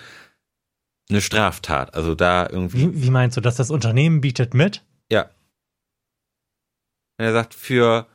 [1.09, 1.93] eine Straftat.
[1.95, 4.83] Also da irgendwie, Wie, wie meinst du, dass das Unternehmen bietet mit?
[5.11, 5.29] ja.
[7.17, 8.07] Wenn er sagt, für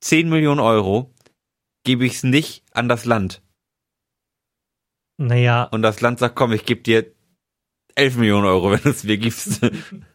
[0.00, 1.12] 10 Millionen Euro
[1.84, 3.42] gebe ich es nicht an das Land.
[5.20, 7.04] Naja, Und das Land sagt, komm, ich gebe dir
[7.96, 9.60] 11 Millionen Euro, wenn du es mir gibst.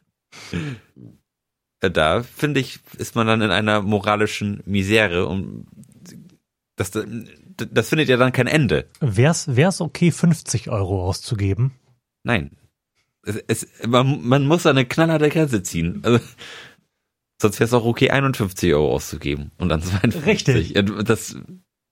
[1.81, 5.67] Äh, Da finde ich, ist man dann in einer moralischen Misere und
[6.75, 8.87] das, das findet ja dann kein Ende.
[8.99, 11.73] Wär's, wär's okay, 50 Euro auszugeben?
[12.23, 12.51] Nein.
[13.25, 16.01] Es, es, man, man muss eine knallharte Grenze ziehen.
[16.03, 16.19] Also,
[17.41, 20.25] sonst wäre es auch okay, 51 Euro auszugeben und dann 52.
[20.25, 21.05] Richtig.
[21.05, 21.37] Das,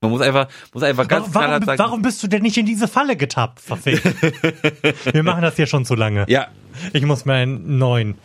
[0.01, 1.79] man muss einfach, muss einfach ganz warum, knallhart sagen.
[1.79, 4.03] warum bist du denn nicht in diese Falle getappt, verfickt?
[5.13, 6.25] Wir machen das hier schon zu lange.
[6.27, 6.47] Ja,
[6.93, 8.15] Ich muss mir einen neuen,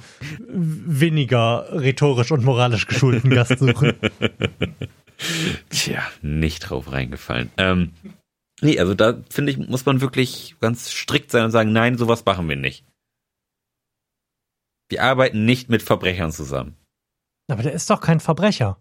[0.48, 3.92] weniger rhetorisch und moralisch geschulten Gast suchen.
[5.70, 7.50] Tja, nicht drauf reingefallen.
[7.58, 7.92] Ähm,
[8.60, 12.24] nee, also da finde ich, muss man wirklich ganz strikt sein und sagen, nein, sowas
[12.24, 12.84] machen wir nicht.
[14.88, 16.76] Wir arbeiten nicht mit Verbrechern zusammen.
[17.50, 18.78] Aber der ist doch kein Verbrecher.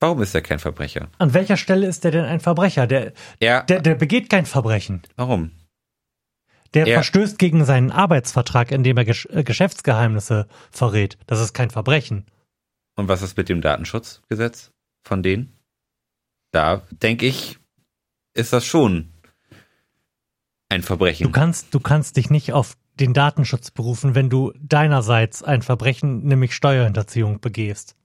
[0.00, 1.08] Warum ist er kein Verbrecher?
[1.18, 2.86] An welcher Stelle ist der denn ein Verbrecher?
[2.86, 5.02] Der, Er, der, der begeht kein Verbrechen.
[5.16, 5.50] warum?
[6.72, 11.18] Der Er- verstößt gegen seinen Arbeitsvertrag, indem er Gesch äh, Geschäftsgeheimnisse verrät.
[11.26, 12.26] Das ist kein Verbrechen.
[12.96, 14.70] Und was ist mit dem Datenschutzgesetz
[15.02, 15.52] von denen?
[16.52, 17.58] Da denke ich,
[18.34, 19.12] ist das schon
[20.68, 21.24] ein Verbrechen.
[21.26, 26.24] Du kannst, du kannst dich nicht auf den Datenschutz berufen, wenn du deinerseits ein Verbrechen,
[26.24, 27.96] nämlich Steuerhinterziehung, begehst.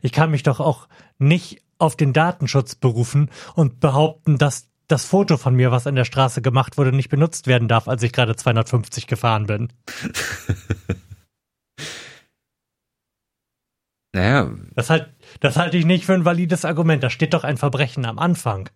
[0.00, 5.36] Ich kann mich doch auch nicht auf den Datenschutz berufen und behaupten, dass das Foto
[5.36, 8.36] von mir, was an der Straße gemacht wurde, nicht benutzt werden darf, als ich gerade
[8.36, 9.72] 250 gefahren bin.
[14.12, 17.02] naja, Das, halt, das halte ich nicht für ein valides Argument.
[17.02, 18.68] Da steht doch ein Verbrechen am Anfang.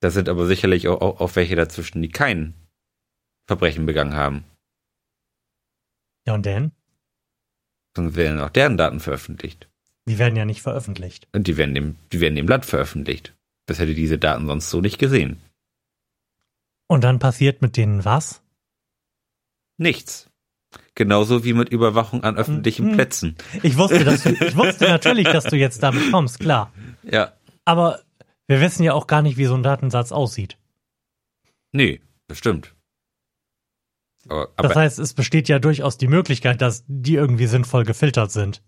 [0.00, 2.54] da sind aber sicherlich auch, auch, auch welche dazwischen, die kein
[3.46, 4.44] Verbrechen begangen haben.
[6.26, 6.72] Ja, und denn?
[7.96, 9.68] Sonst werden auch deren Daten veröffentlicht.
[10.08, 11.28] Die werden ja nicht veröffentlicht.
[11.32, 13.34] Und die werden dem, die werden dem Blatt veröffentlicht.
[13.66, 15.38] Das hätte diese Daten sonst so nicht gesehen.
[16.86, 18.40] Und dann passiert mit denen was?
[19.76, 20.30] Nichts.
[20.94, 22.94] Genauso wie mit Überwachung an öffentlichen Mhm.
[22.94, 23.36] Plätzen.
[23.62, 26.72] Ich wusste, dass du, ich wusste natürlich, dass du jetzt damit kommst, klar.
[27.04, 27.32] Ja.
[27.64, 28.00] Aber
[28.46, 30.56] wir wissen ja auch gar nicht, wie so ein Datensatz aussieht.
[31.72, 32.74] Nee, das stimmt.
[34.28, 38.30] Aber, Das aber heißt, es besteht ja durchaus die Möglichkeit, dass die irgendwie sinnvoll gefiltert
[38.32, 38.62] sind.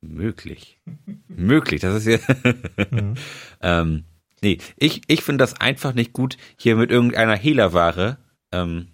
[0.00, 0.80] Möglich.
[1.28, 2.34] möglich, das ist ja.
[2.90, 3.14] Mhm.
[3.60, 4.04] ähm,
[4.42, 8.18] nee, ich, ich finde das einfach nicht gut, hier mit irgendeiner Hehlerware
[8.52, 8.88] ähm,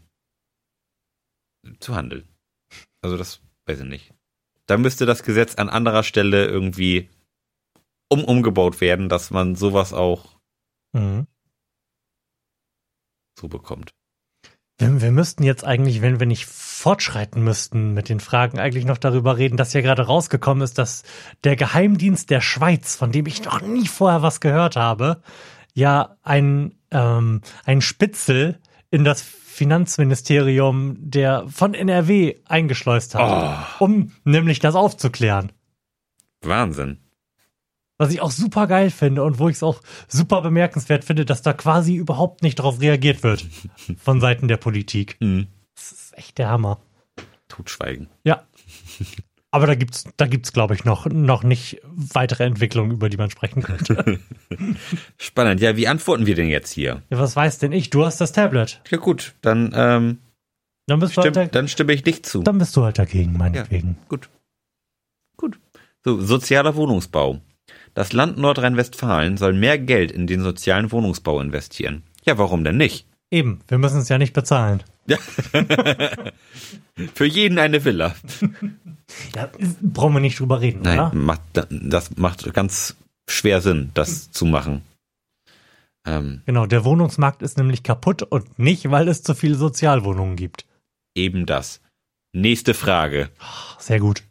[1.81, 2.29] zu handeln.
[3.03, 4.15] Also das weiß ich nicht.
[4.67, 7.09] Da müsste das Gesetz an anderer Stelle irgendwie
[8.09, 10.37] um umgebaut werden, dass man sowas auch
[10.93, 11.27] Mhm.
[13.39, 13.95] so bekommt.
[14.79, 18.99] Wir, wir müssten jetzt eigentlich, wenn wir nicht fortschreiten müssten mit den Fragen, eigentlich noch
[18.99, 21.03] darüber reden, dass ja gerade rausgekommen ist, dass
[21.45, 25.23] der Geheimdienst der Schweiz, von dem ich noch nie vorher was gehört habe,
[25.73, 28.59] ja ein, ähm, ein Spitzel
[28.91, 35.53] in das Finanzministerium der von NRW eingeschleust hat, um nämlich das aufzuklären.
[36.43, 37.06] Wahnsinn.
[37.99, 41.43] Was ich auch super geil finde und wo ich es auch super bemerkenswert finde, dass
[41.43, 43.47] da quasi überhaupt nicht darauf reagiert wird
[43.97, 45.17] von Seiten der Politik.
[45.21, 45.47] Mhm.
[45.75, 46.79] Das ist echt der Hammer.
[47.49, 48.09] Totschweigen.
[48.25, 48.45] Ja.
[49.53, 53.31] Aber da gibt's, da gibt's, glaube ich, noch, noch nicht weitere Entwicklungen, über die man
[53.31, 54.19] sprechen könnte.
[55.19, 55.63] Spannend.
[55.63, 57.03] Ja, wie antworten wir denn jetzt hier?
[57.09, 57.89] ja, was weiß denn ich?
[57.89, 58.83] Du hast das Tablet.
[58.91, 60.19] Ja gut, dann, ähm,
[60.87, 62.43] Dann bist, du, halt, stimm, da, dann stimme ich nicht zu.
[62.43, 63.97] dann bist du halt dagegen, meinetwegen.
[64.09, 64.29] Gut.
[65.39, 65.59] Gut.
[66.05, 67.41] So, sozialer Wohnungsbau.
[67.97, 72.03] Das Land Nordrhein-Westfalen soll mehr Geld in den sozialen Wohnungsbau investieren.
[72.25, 73.07] Ja, warum denn nicht?
[73.31, 74.83] Eben, wir müssen es ja nicht bezahlen.
[77.15, 78.15] Für jeden eine Villa.
[79.35, 79.49] Ja,
[79.81, 81.15] brauchen wir nicht drüber reden, Nein, oder?
[81.15, 82.97] macht, das macht ganz
[83.29, 84.83] schwer Sinn, das zu machen.
[86.07, 90.67] Ähm, Genau, der Wohnungsmarkt ist nämlich kaputt und nicht, weil es zu viele Sozialwohnungen gibt.
[91.15, 91.81] eben das.
[92.35, 93.31] Nächste Frage.
[93.79, 94.23] Sehr gut.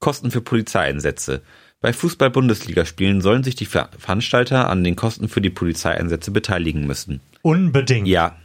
[0.00, 1.40] Kosten für Polizeieinsätze.
[1.80, 7.20] Bei Fußball-Bundesligaspielen sollen sich die Ver Veranstalter an den Kosten für die Polizeieinsätze beteiligen müssen.
[7.42, 8.08] Unbedingt.
[8.08, 8.36] Ja,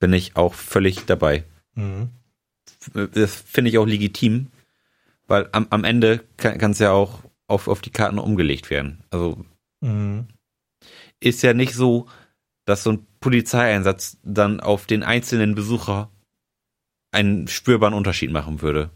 [0.00, 1.44] bin ich auch völlig dabei.
[1.74, 2.10] Mhm.
[3.12, 4.48] Das finde ich auch legitim,
[5.26, 9.02] weil am, am Ende kann es ja auch auf, auf die Karten umgelegt werden.
[9.10, 9.44] Also
[9.82, 10.26] Mhm.
[11.20, 12.06] ist ja nicht so,
[12.66, 16.10] dass so ein Polizeieinsatz dann auf den einzelnen Besucher
[17.12, 18.90] einen spürbaren Unterschied machen würde.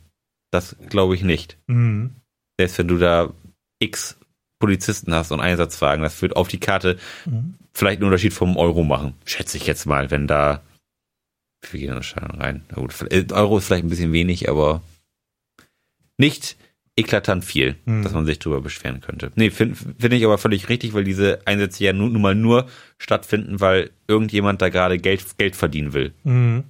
[0.50, 1.58] Das glaube ich nicht.
[1.66, 2.16] Mhm.
[2.58, 3.32] Selbst wenn du da
[3.84, 4.16] x
[4.58, 7.54] Polizisten hast und Einsatzwagen, das wird auf die Karte Mhm.
[7.72, 9.14] vielleicht einen Unterschied vom Euro machen.
[9.26, 10.62] Schätze ich jetzt mal, wenn da
[11.62, 12.64] wie viel geht in Erscheinung rein?
[12.70, 14.82] Na gut, äh, Euro ist vielleicht ein bisschen wenig, aber
[16.18, 16.56] nicht
[16.96, 18.02] eklatant viel, Mhm.
[18.02, 19.32] dass man sich drüber beschweren könnte.
[19.34, 22.68] Nee, finde find ich aber völlig richtig, weil diese Einsätze ja nun, nun mal nur
[22.98, 26.12] stattfinden, weil irgendjemand da gerade Geld, Geld verdienen will.
[26.22, 26.64] Mhm.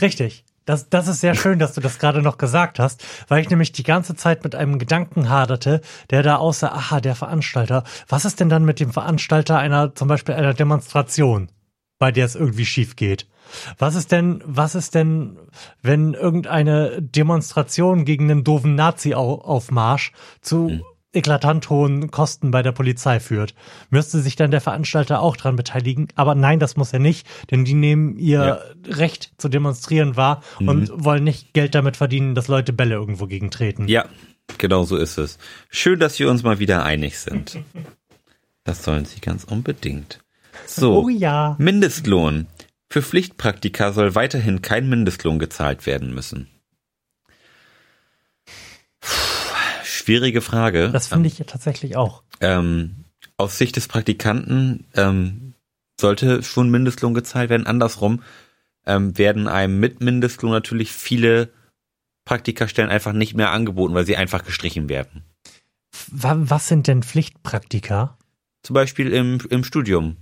[0.00, 0.44] Richtig.
[0.64, 3.72] Das, das ist sehr schön, dass du das gerade noch gesagt hast, weil ich nämlich
[3.72, 7.84] die ganze Zeit mit einem Gedanken haderte, der da außer, aha, der Veranstalter.
[8.08, 11.50] Was ist denn dann mit dem Veranstalter einer, zum Beispiel einer Demonstration,
[11.98, 13.26] bei der es irgendwie schief geht?
[13.78, 15.38] Was ist denn, was ist denn,
[15.82, 20.82] wenn irgendeine Demonstration gegen einen doofen Nazi-Aufmarsch zu hm
[21.14, 23.54] eklatant hohen Kosten bei der Polizei führt.
[23.90, 26.08] Müsste sich dann der Veranstalter auch dran beteiligen?
[26.14, 28.60] Aber nein, das muss er nicht, denn die nehmen ihr ja.
[28.92, 30.68] Recht zu demonstrieren wahr mhm.
[30.68, 33.88] und wollen nicht Geld damit verdienen, dass Leute Bälle irgendwo gegentreten.
[33.88, 34.06] Ja,
[34.58, 35.38] genau so ist es.
[35.70, 37.58] Schön, dass wir uns mal wieder einig sind.
[38.64, 40.20] Das sollen sie ganz unbedingt.
[40.66, 41.56] So, oh ja.
[41.58, 42.46] Mindestlohn.
[42.88, 46.48] Für Pflichtpraktika soll weiterhin kein Mindestlohn gezahlt werden müssen.
[50.04, 50.90] Schwierige Frage.
[50.90, 52.22] Das finde ich tatsächlich auch.
[52.40, 53.04] Ähm,
[53.36, 55.54] aus Sicht des Praktikanten ähm,
[55.98, 57.66] sollte schon Mindestlohn gezahlt werden.
[57.66, 58.22] Andersrum
[58.86, 61.50] ähm, werden einem mit Mindestlohn natürlich viele
[62.26, 65.24] Praktikastellen einfach nicht mehr angeboten, weil sie einfach gestrichen werden.
[66.10, 68.18] Was sind denn Pflichtpraktika?
[68.62, 70.16] Zum Beispiel im, im Studium.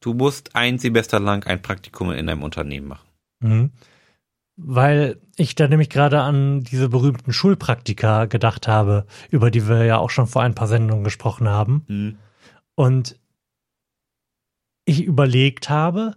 [0.00, 3.08] Du musst ein Semester lang ein Praktikum in einem Unternehmen machen.
[3.40, 3.70] Mhm
[4.56, 9.98] weil ich da nämlich gerade an diese berühmten Schulpraktika gedacht habe, über die wir ja
[9.98, 11.84] auch schon vor ein paar Sendungen gesprochen haben.
[11.88, 12.18] Mhm.
[12.74, 13.18] Und
[14.86, 16.14] ich überlegt habe,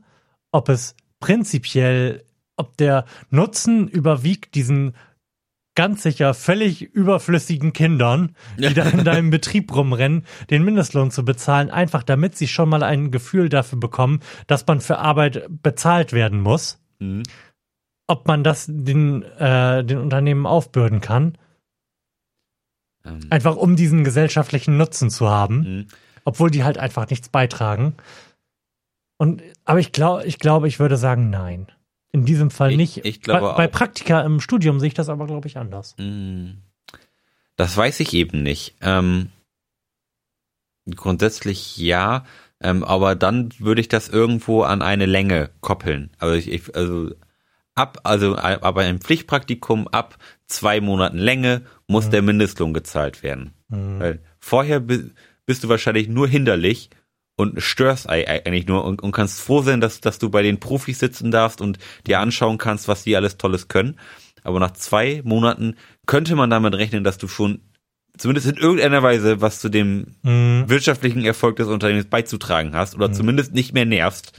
[0.51, 2.23] ob es prinzipiell,
[2.55, 4.95] ob der Nutzen überwiegt, diesen
[5.75, 11.69] ganz sicher völlig überflüssigen Kindern, die da in deinem Betrieb rumrennen, den Mindestlohn zu bezahlen,
[11.69, 16.41] einfach damit sie schon mal ein Gefühl dafür bekommen, dass man für Arbeit bezahlt werden
[16.41, 16.79] muss.
[16.99, 17.23] Mhm
[18.09, 21.37] ob man das den, äh, den Unternehmen aufbürden kann.
[23.05, 23.19] Ähm.
[23.29, 25.57] Einfach um diesen gesellschaftlichen Nutzen zu haben.
[25.59, 25.87] Mhm.
[26.25, 27.93] Obwohl die halt einfach nichts beitragen.
[29.17, 31.67] Und, aber ich glaube, ich glaube, ich würde sagen, nein.
[32.11, 33.05] In diesem Fall ich, nicht.
[33.05, 35.95] Ich glaube bei, bei Praktika im Studium sehe ich das aber, glaube ich, anders.
[35.99, 36.63] Mhm.
[37.55, 38.75] Das weiß ich eben nicht.
[38.81, 39.29] Ähm,
[40.95, 42.25] grundsätzlich ja,
[42.59, 46.09] ähm, aber dann würde ich das irgendwo an eine Länge koppeln.
[46.17, 47.11] Also ich, ich also
[47.79, 50.17] ab, also aber im Pflichtpraktikum ab
[50.47, 52.11] zwei Monaten Länge muss mhm.
[52.11, 53.53] der Mindestlohn gezahlt werden.
[53.69, 53.99] Mhm.
[53.99, 56.89] Weil vorher bist du wahrscheinlich nur hinderlich
[57.37, 60.99] und störst eigentlich nur und, und, kannst froh sein, dass, dass du bei den Profis
[60.99, 63.97] sitzen darfst und dir anschauen kannst, was die alles Tolles können.
[64.43, 65.75] Aber nach zwei Monaten
[66.05, 67.61] könnte man damit rechnen, dass du schon
[68.17, 70.65] zumindest in irgendeiner Weise was zu dem mhm.
[70.67, 73.13] wirtschaftlichen Erfolg des Unternehmens beizutragen hast oder mhm.
[73.13, 74.37] zumindest nicht mehr nervst.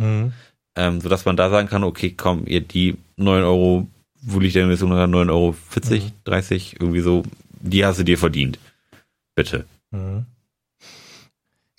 [0.77, 3.89] Ähm, sodass man da sagen kann, okay, komm, ihr die 9 Euro,
[4.23, 6.11] wo liegt der Investition 9 Euro 40, mhm.
[6.25, 7.25] 30, irgendwie so,
[7.61, 8.59] die hast du dir verdient.
[9.35, 9.64] Bitte.
[9.91, 10.27] Mhm.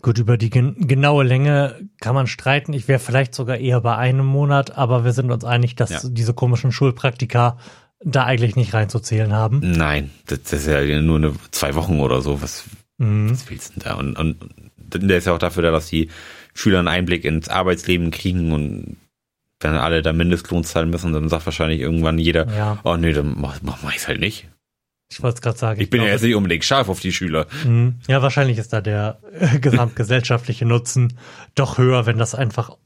[0.01, 2.73] Gut, über die gen genaue Länge kann man streiten.
[2.73, 5.99] Ich wäre vielleicht sogar eher bei einem Monat, aber wir sind uns einig, dass ja.
[6.03, 7.59] diese komischen Schulpraktika
[8.03, 9.59] da eigentlich nicht reinzuzählen haben.
[9.59, 12.41] Nein, das, das ist ja nur eine, zwei Wochen oder so.
[12.41, 12.63] Was,
[12.97, 13.29] mhm.
[13.31, 13.93] was willst du denn da?
[13.95, 14.37] Und, und
[14.77, 16.09] der ist ja auch dafür da, dass die
[16.53, 18.97] Schüler einen Einblick ins Arbeitsleben kriegen und
[19.59, 22.79] wenn alle da Mindestlohn zahlen müssen, dann sagt wahrscheinlich irgendwann jeder, ja.
[22.83, 24.47] oh nee, dann mach, mach, mach ich halt nicht.
[25.11, 25.79] Ich wollte es gerade sagen.
[25.79, 27.45] Ich, ich bin ja jetzt nicht unbedingt scharf auf die Schüler.
[27.65, 27.99] Mhm.
[28.07, 31.17] Ja, wahrscheinlich ist da der äh, gesamtgesellschaftliche Nutzen
[31.53, 32.77] doch höher, wenn das einfach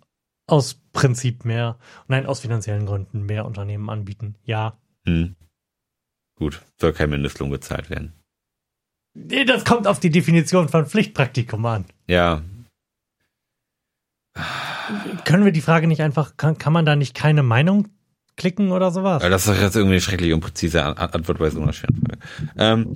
[0.47, 4.35] aus Prinzip mehr, nein, aus finanziellen Gründen mehr Unternehmen anbieten.
[4.43, 4.77] Ja.
[5.05, 5.35] Hm.
[6.35, 8.13] Gut, soll kein Mindestlohn gezahlt werden.
[9.13, 11.85] Nee, das kommt auf die Definition von Pflichtpraktikum an.
[12.07, 12.41] Ja,
[15.23, 17.87] können wir die Frage nicht einfach, kann, kann man da nicht keine Meinung
[18.35, 19.21] klicken oder sowas?
[19.21, 22.19] Das ist jetzt irgendwie eine schreckliche und präzise Antwort bei so einer schweren Frage.
[22.57, 22.93] Ähm,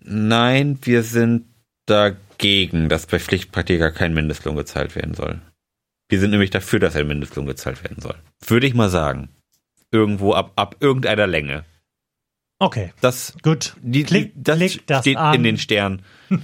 [0.00, 1.46] nein, wir sind
[1.86, 5.40] dagegen, dass bei Pflichtpraktika kein Mindestlohn gezahlt werden soll.
[6.08, 8.14] Wir sind nämlich dafür, dass ein Mindestlohn gezahlt werden soll.
[8.46, 9.30] Würde ich mal sagen.
[9.90, 11.64] Irgendwo ab, ab irgendeiner Länge.
[12.58, 12.92] Okay.
[13.00, 13.74] Das, gut.
[13.82, 15.34] Die, klick, das klick das steht an.
[15.34, 16.02] in den Sternen.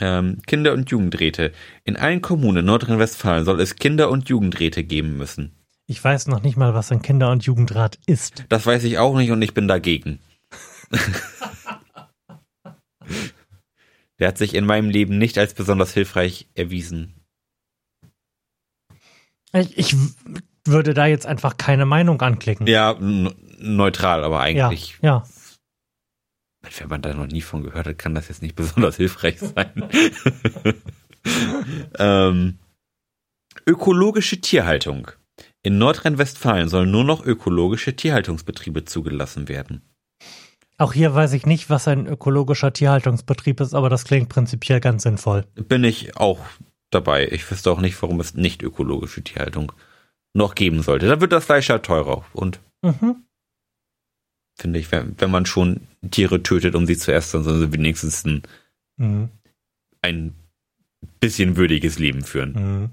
[0.00, 1.52] ähm, Kinder- und Jugendräte.
[1.84, 5.52] In allen Kommunen Nordrhein-Westfalen soll es Kinder- und Jugendräte geben müssen.
[5.86, 8.44] Ich weiß noch nicht mal, was ein Kinder- und Jugendrat ist.
[8.48, 10.18] Das weiß ich auch nicht und ich bin dagegen.
[14.18, 17.14] Der hat sich in meinem Leben nicht als besonders hilfreich erwiesen.
[19.52, 19.96] Ich, ich
[20.64, 22.66] würde da jetzt einfach keine Meinung anklicken.
[22.66, 22.96] Ja,
[23.58, 25.24] neutral, aber eigentlich ja, ja.
[26.78, 29.88] Wenn man da noch nie von gehört hat, kann das jetzt nicht besonders hilfreich sein.
[31.98, 32.58] ähm,
[33.66, 35.10] ökologische Tierhaltung.
[35.62, 39.82] In Nordrhein-Westfalen sollen nur noch ökologische Tierhaltungsbetriebe zugelassen werden.
[40.76, 45.04] Auch hier weiß ich nicht, was ein ökologischer Tierhaltungsbetrieb ist, aber das klingt prinzipiell ganz
[45.04, 45.46] sinnvoll.
[45.54, 46.40] Bin ich auch
[46.90, 47.28] dabei.
[47.28, 49.72] Ich wüsste auch nicht, warum es nicht ökologische Tierhaltung
[50.34, 51.06] noch geben sollte.
[51.06, 52.24] Dann wird das Fleisch halt teurer.
[52.32, 53.23] Und Mhm.
[54.56, 55.80] Finde ich, wenn, wenn man schon
[56.10, 58.42] Tiere tötet, um sie zu essen, dann sollen sie wenigstens ein,
[58.96, 59.28] Mhm.
[60.02, 60.34] ein
[61.20, 62.52] bisschen würdiges Leben führen.
[62.52, 62.90] Mhm.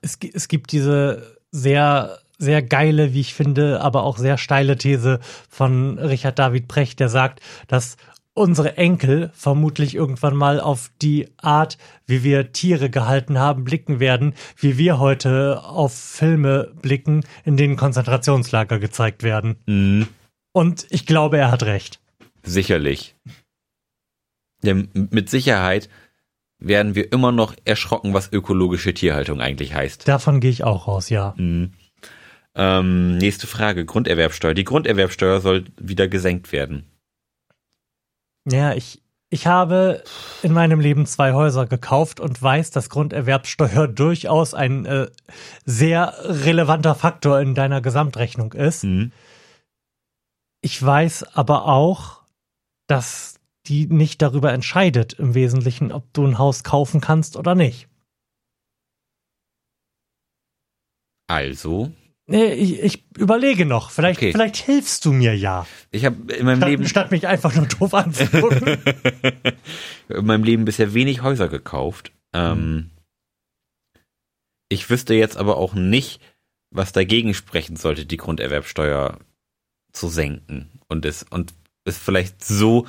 [0.00, 5.20] Es, es gibt diese sehr, sehr geile, wie ich finde, aber auch sehr steile These
[5.48, 7.96] von Richard David Precht, der sagt, dass
[8.34, 14.34] unsere Enkel vermutlich irgendwann mal auf die Art, wie wir Tiere gehalten haben, blicken werden,
[14.58, 19.56] wie wir heute auf Filme blicken, in denen Konzentrationslager gezeigt werden.
[19.66, 20.08] Mhm.
[20.56, 22.00] Und ich glaube, er hat recht.
[22.42, 23.14] Sicherlich.
[24.62, 25.90] Denn mit Sicherheit
[26.58, 30.08] werden wir immer noch erschrocken, was ökologische Tierhaltung eigentlich heißt.
[30.08, 31.34] Davon gehe ich auch raus, ja.
[31.36, 31.74] Mhm.
[32.54, 34.54] Ähm, nächste Frage, Grunderwerbsteuer.
[34.54, 36.86] Die Grunderwerbsteuer soll wieder gesenkt werden.
[38.46, 40.02] Ja, ich, ich habe
[40.42, 45.08] in meinem Leben zwei Häuser gekauft und weiß, dass Grunderwerbsteuer durchaus ein äh,
[45.66, 48.84] sehr relevanter Faktor in deiner Gesamtrechnung ist.
[48.84, 49.12] Mhm.
[50.66, 52.24] Ich weiß aber auch,
[52.88, 53.38] dass
[53.68, 57.86] die nicht darüber entscheidet im Wesentlichen, ob du ein Haus kaufen kannst oder nicht.
[61.28, 61.92] Also,
[62.26, 63.90] Nee, Ich, ich überlege noch.
[63.92, 64.32] Vielleicht, Okay.
[64.32, 65.68] vielleicht hilfst du mir ja.
[65.92, 68.66] ich habe in meinem Statt, Leben statt mich einfach nur doof anzugucken.
[70.08, 72.10] in meinem Leben bisher wenig Häuser gekauft.
[72.32, 72.90] Ähm,
[74.68, 76.20] ich wüsste jetzt aber auch nicht,
[76.72, 79.20] was dagegen sprechen sollte, die Grunderwerbsteuer
[79.96, 82.86] zu senken und es und es vielleicht so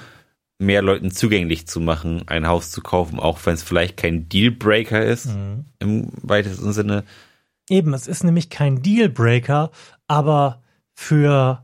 [0.60, 5.05] mehr Leuten zugänglich zu machen, ein Haus zu kaufen, auch wenn es vielleicht kein Dealbreaker
[5.05, 5.66] ist Mhm.
[5.80, 7.03] im weitesten Sinne.
[7.70, 9.72] Eben, es ist nämlich kein Dealbreaker,
[10.08, 10.62] aber
[10.95, 11.64] für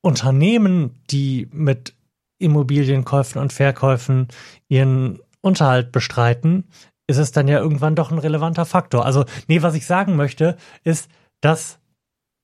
[0.00, 1.94] Unternehmen, die mit
[2.38, 4.28] Immobilienkäufen und Verkäufen
[4.68, 6.64] ihren Unterhalt bestreiten,
[7.06, 9.04] ist es dann ja irgendwann doch ein relevanter Faktor.
[9.04, 11.08] Also, nee, was ich sagen möchte, ist,
[11.40, 11.78] dass,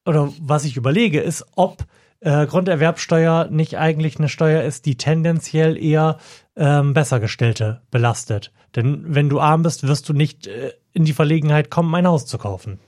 [0.09, 1.85] oder was ich überlege, ist, ob
[2.21, 6.19] äh, Grunderwerbsteuer nicht eigentlich eine Steuer ist, die tendenziell eher
[6.57, 8.53] ähm, Bessergestellte belastet.
[8.75, 12.27] Denn wenn du arm bist, wirst du nicht äh, in die Verlegenheit kommen, ein Haus
[12.27, 12.81] zu kaufen.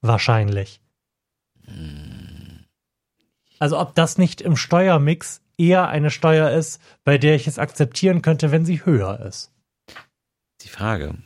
[0.00, 0.80] Wahrscheinlich.
[3.58, 8.22] Also ob das nicht im Steuermix eher eine Steuer ist, bei der ich es akzeptieren
[8.22, 9.52] könnte, wenn sie höher ist.
[10.62, 11.16] Die Frage.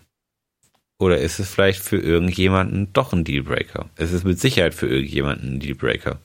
[1.03, 3.91] Oder ist es vielleicht für irgendjemanden doch ein Dealbreaker?
[3.97, 6.21] Es ist mit Sicherheit für irgendjemanden ein Dealbreaker.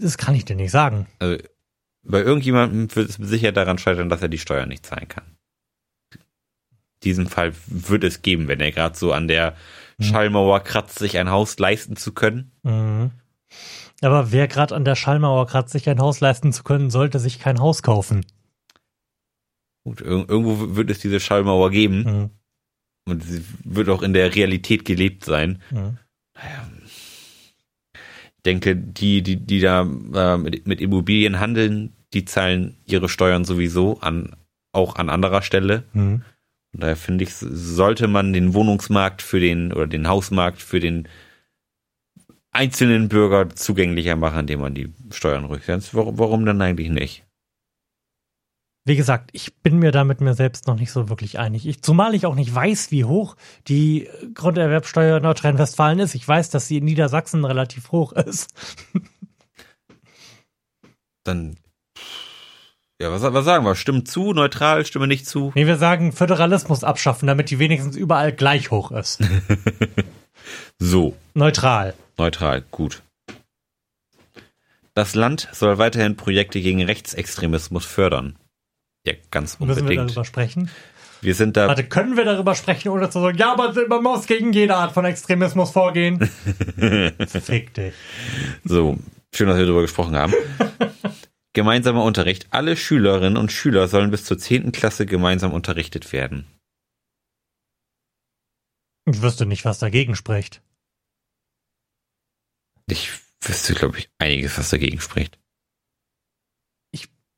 [0.00, 1.06] Das kann ich dir nicht sagen.
[1.20, 1.40] Also
[2.02, 5.36] bei irgendjemandem wird es mit Sicherheit daran scheitern, dass er die Steuer nicht zahlen kann.
[7.04, 9.54] Diesen Fall wird es geben, wenn er gerade so an der
[9.98, 10.04] Mhm.
[10.06, 12.50] Schallmauer kratzt, sich ein Haus leisten zu können.
[12.64, 13.12] Mhm.
[14.00, 17.38] Aber wer gerade an der Schallmauer kratzt, sich ein Haus leisten zu können, sollte sich
[17.38, 18.26] kein Haus kaufen.
[19.84, 22.30] Gut, ir irgendwo wird es diese Schallmauer geben Mhm.
[23.06, 25.60] Und sie wird auch in der Realität gelebt sein.
[25.70, 25.98] Mhm.
[28.36, 33.44] Ich denke, die, die, die da äh, mit, mit Immobilien handeln, die zahlen ihre Steuern
[33.44, 34.36] sowieso an,
[34.72, 35.84] auch an anderer Stelle.
[35.92, 36.22] Mhm.
[36.72, 41.08] Und daher finde ich, sollte man den Wohnungsmarkt für den oder den Hausmarkt für den
[42.50, 45.94] einzelnen Bürger zugänglicher machen, indem man die Steuern rücksetzt.
[45.94, 47.24] Warum, warum dann eigentlich nicht?
[48.86, 51.66] Wie gesagt, ich bin mir da mit mir selbst noch nicht so wirklich einig.
[51.66, 53.34] Ich, zumal ich auch nicht weiß, wie hoch
[53.66, 56.14] die Grunderwerbsteuer in Nordrhein-Westfalen ist.
[56.14, 58.50] Ich weiß, dass sie in Niedersachsen relativ hoch ist.
[61.24, 61.56] Dann,
[63.00, 63.74] ja, was, was sagen wir?
[63.74, 65.52] Stimmen zu, neutral, stimme nicht zu?
[65.54, 69.20] Nee, wir sagen Föderalismus abschaffen, damit die wenigstens überall gleich hoch ist.
[70.78, 71.94] So, Neutral.
[72.18, 73.02] neutral, gut.
[74.92, 78.36] Das Land soll weiterhin Projekte gegen Rechtsextremismus fördern.
[79.06, 80.10] Ja, ganz Müssen wir unbedingt.
[80.10, 80.70] darüber sprechen?
[81.20, 84.26] Wir sind da Warte, können wir darüber sprechen, ohne zu sagen, ja, aber man muss
[84.26, 86.20] gegen jede Art von Extremismus vorgehen?
[87.26, 87.94] Fick dich.
[88.64, 88.98] So,
[89.34, 90.34] schön, dass wir darüber gesprochen haben.
[91.54, 92.48] Gemeinsamer Unterricht.
[92.50, 94.72] Alle Schülerinnen und Schüler sollen bis zur 10.
[94.72, 96.46] Klasse gemeinsam unterrichtet werden.
[99.06, 100.62] Ich wüsste nicht, was dagegen spricht.
[102.86, 105.38] Ich wüsste, glaube ich, einiges, was dagegen spricht.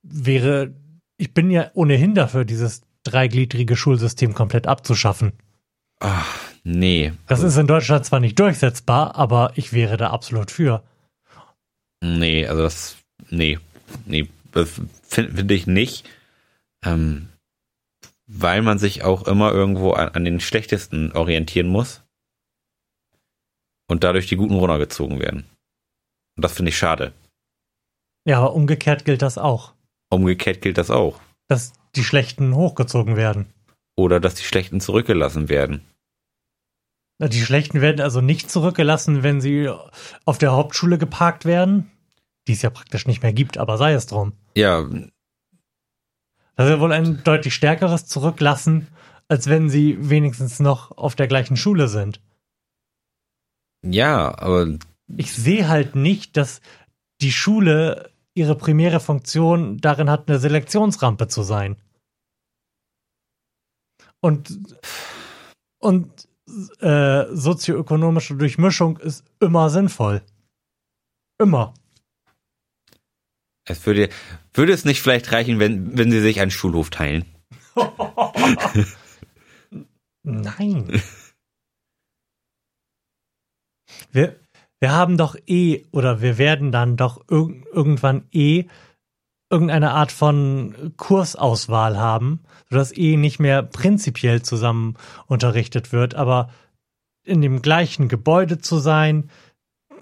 [0.08, 0.72] Wäre,
[1.16, 5.32] ich bin ja ohnehin dafür, dieses dreigliedrige Schulsystem komplett abzuschaffen.
[6.00, 7.12] Ach, nee.
[7.26, 10.82] Das ist in Deutschland zwar nicht durchsetzbar, aber ich wäre da absolut für.
[12.02, 12.96] Nee, also das,
[13.30, 13.58] nee,
[14.04, 16.08] nee, das finde find ich nicht.
[16.84, 17.28] Ähm,
[18.26, 22.02] weil man sich auch immer irgendwo an, an den Schlechtesten orientieren muss.
[23.88, 25.46] Und dadurch die Guten runtergezogen werden.
[26.36, 27.12] Und das finde ich schade.
[28.26, 29.72] Ja, aber umgekehrt gilt das auch,
[30.10, 31.20] Umgekehrt gilt das auch.
[31.48, 33.46] dass die Schlechten hochgezogen werden.
[33.96, 35.80] Oder dass die Schlechten zurückgelassen werden.
[37.18, 39.70] Die Schlechten werden also nicht zurückgelassen, wenn sie
[40.26, 41.90] auf der Hauptschule geparkt werden,
[42.46, 44.34] die es ja praktisch nicht mehr gibt, aber sei es drum.
[44.54, 44.82] Ja,
[46.56, 48.88] Das ist ja wohl ein deutlich stärkeres Zurücklassen,
[49.28, 52.20] als wenn sie wenigstens noch auf der gleichen Schule sind.
[53.82, 54.76] ja, aber
[55.16, 56.60] Ich sehe halt nicht, dass
[57.22, 61.76] die Schule ihre primäre Funktion darin hat, eine Selektionsrampe zu sein.
[64.20, 64.76] Und,
[65.78, 66.28] und
[66.80, 70.22] äh, sozioökonomische Durchmischung ist immer sinnvoll.
[71.38, 71.74] Immer.
[73.64, 74.10] es würde,
[74.52, 77.24] würde es nicht vielleicht reichen, wenn, wenn sie sich einen Schulhof teilen?
[80.22, 81.02] Nein.
[84.12, 84.38] Wir,
[84.80, 88.66] wir haben doch eh, oder wir werden dann doch irg irgendwann eh
[89.50, 94.96] irgendeine Art von Kursauswahl haben, sodass eh nicht mehr prinzipiell zusammen
[95.26, 96.50] unterrichtet wird, aber
[97.24, 99.30] in dem gleichen Gebäude zu sein,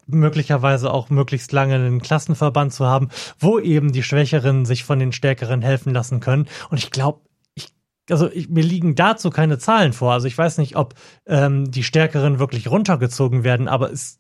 [0.07, 3.09] möglicherweise auch möglichst lange einen Klassenverband zu haben,
[3.39, 6.47] wo eben die Schwächeren sich von den Stärkeren helfen lassen können.
[6.71, 7.21] Und ich glaube,
[7.55, 7.69] ich,
[8.11, 10.13] also ich, mir liegen dazu keine Zahlen vor.
[10.13, 10.95] Also ich weiß nicht, ob
[11.27, 14.19] ähm, die Stärkeren wirklich runtergezogen werden, aber es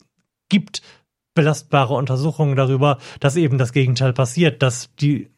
[0.48, 0.82] gibt
[1.34, 5.30] belastbare Untersuchungen darüber, dass eben das Gegenteil passiert, dass die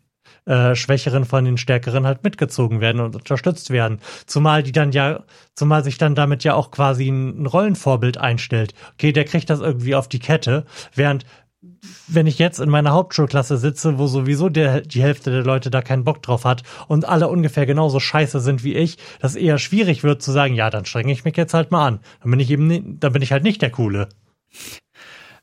[0.44, 4.00] äh, Schwächeren von den Stärkeren halt mitgezogen werden und unterstützt werden.
[4.26, 8.74] Zumal die dann ja, zumal sich dann damit ja auch quasi ein Rollenvorbild einstellt.
[8.94, 11.24] Okay, der kriegt das irgendwie auf die Kette, während
[12.06, 15.82] wenn ich jetzt in meiner Hauptschulklasse sitze, wo sowieso der, die Hälfte der Leute da
[15.82, 20.04] keinen Bock drauf hat und alle ungefähr genauso scheiße sind wie ich, dass eher schwierig
[20.04, 22.00] wird zu sagen, ja, dann strenge ich mich jetzt halt mal an.
[22.22, 24.08] Dann bin ich eben, dann bin ich halt nicht der Coole.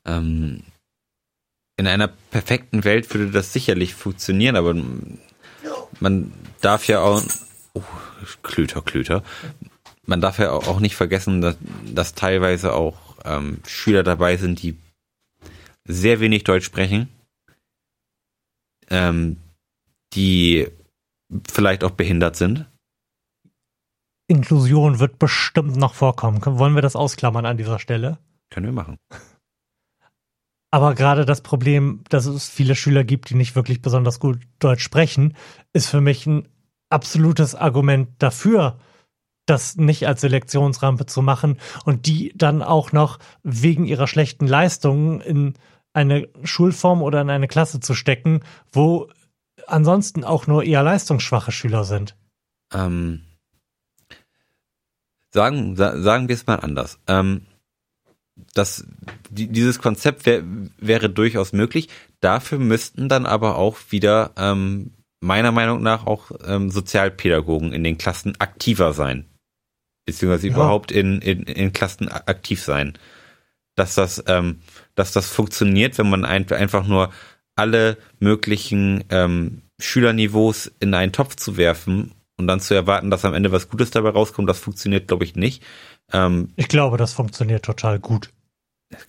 [0.06, 0.62] Ähm,
[1.76, 4.74] in einer perfekten Welt würde das sicherlich funktionieren, aber
[6.00, 7.22] man darf ja auch,
[7.74, 7.82] oh,
[8.42, 9.24] Klöter, Klöter,
[10.06, 14.76] man darf ja auch nicht vergessen, dass, dass teilweise auch ähm, Schüler dabei sind, die
[15.86, 17.08] sehr wenig Deutsch sprechen,
[18.90, 19.38] ähm,
[20.14, 20.68] die
[21.50, 22.66] vielleicht auch behindert sind.
[24.26, 26.40] Inklusion wird bestimmt noch vorkommen.
[26.44, 28.18] Wollen wir das ausklammern an dieser Stelle?
[28.50, 28.96] Können wir machen.
[30.74, 34.82] Aber gerade das Problem, dass es viele Schüler gibt, die nicht wirklich besonders gut Deutsch
[34.82, 35.34] sprechen,
[35.72, 36.48] ist für mich ein
[36.90, 38.80] absolutes Argument dafür,
[39.46, 45.20] das nicht als Selektionsrampe zu machen und die dann auch noch wegen ihrer schlechten Leistungen
[45.20, 45.54] in
[45.92, 48.40] eine Schulform oder in eine Klasse zu stecken,
[48.72, 49.08] wo
[49.68, 52.16] ansonsten auch nur eher leistungsschwache Schüler sind.
[52.72, 53.22] Ähm,
[55.30, 56.98] sagen, sa sagen wir es mal anders.
[57.06, 57.46] Ähm,
[58.54, 58.84] das,
[59.30, 60.42] die, dieses Konzept wär,
[60.78, 61.88] wäre durchaus möglich.
[62.20, 67.98] Dafür müssten dann aber auch wieder ähm, meiner Meinung nach auch ähm, Sozialpädagogen in den
[67.98, 69.26] Klassen aktiver sein.
[70.06, 70.54] Beziehungsweise Ja.
[70.54, 72.98] überhaupt in, in, in Klassen aktiv sein.
[73.76, 74.60] Dass das, ähm,
[74.94, 77.12] dass das funktioniert, wenn man ein, einfach nur
[77.56, 83.34] alle möglichen ähm, Schülerniveaus in einen Topf zu werfen und dann zu erwarten, dass am
[83.34, 85.62] Ende was Gutes dabei rauskommt, das funktioniert, glaube ich, nicht.
[86.12, 88.30] Ähm, Ich glaube, das funktioniert total gut.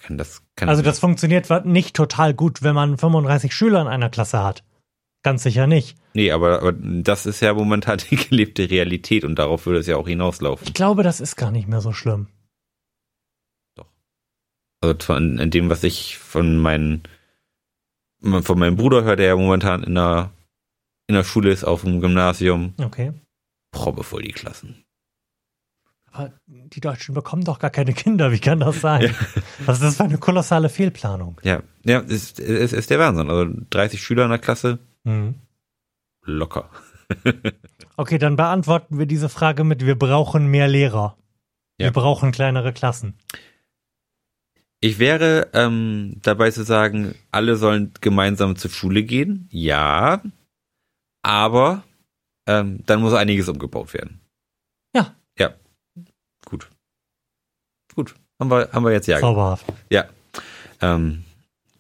[0.04, 4.10] kann, das kann Also das funktioniert nicht total gut, wenn man 35 Schüler in einer
[4.10, 4.64] Klasse hat.
[5.24, 5.98] Ganz sicher nicht.
[6.14, 9.98] nee, aber, aber das ist ja momentan die gelebte Realität und darauf würde es ja
[9.98, 10.68] auch hinauslaufen.
[10.68, 12.28] Ich glaube, das ist gar nicht mehr so schlimm.
[14.82, 17.04] Also von in dem, was ich von meinen
[18.22, 20.32] von meinem Bruder höre, der ja momentan in der
[21.08, 23.14] in der Schule ist auf dem Gymnasium, Okay.
[23.72, 24.84] probbevoll die Klassen.
[26.12, 28.32] Aber die Deutschen bekommen doch gar keine Kinder.
[28.32, 29.14] Wie kann das sein?
[29.66, 31.42] Was ist das für eine kolossale Fehlplanung?
[31.44, 33.30] Ja, ja, ist, ist, ist der Wahnsinn.
[33.30, 35.36] Also 30 Schüler in der Klasse, Mhm.
[36.24, 36.70] locker.
[37.98, 41.16] Okay, dann beantworten wir diese Frage mit, wir brauchen mehr Lehrer.
[41.80, 41.86] Ja.
[41.88, 43.18] Wir brauchen kleinere Klassen.
[44.82, 49.48] Ich wäre ähm, dabei zu sagen, alle sollen gemeinsam zur Schule gehen.
[49.50, 50.22] Ja,
[51.26, 51.84] aber
[52.48, 54.22] ähm, dann muss einiges umgebaut werden.
[54.96, 55.16] Ja.
[55.40, 55.54] Ja.
[56.46, 56.70] Gut.
[57.96, 58.16] Gut.
[58.40, 59.20] Haben wir, haben wir jetzt ja.
[59.20, 59.66] Zauberhaft.
[59.90, 60.06] Ja.
[60.82, 61.24] Ähm,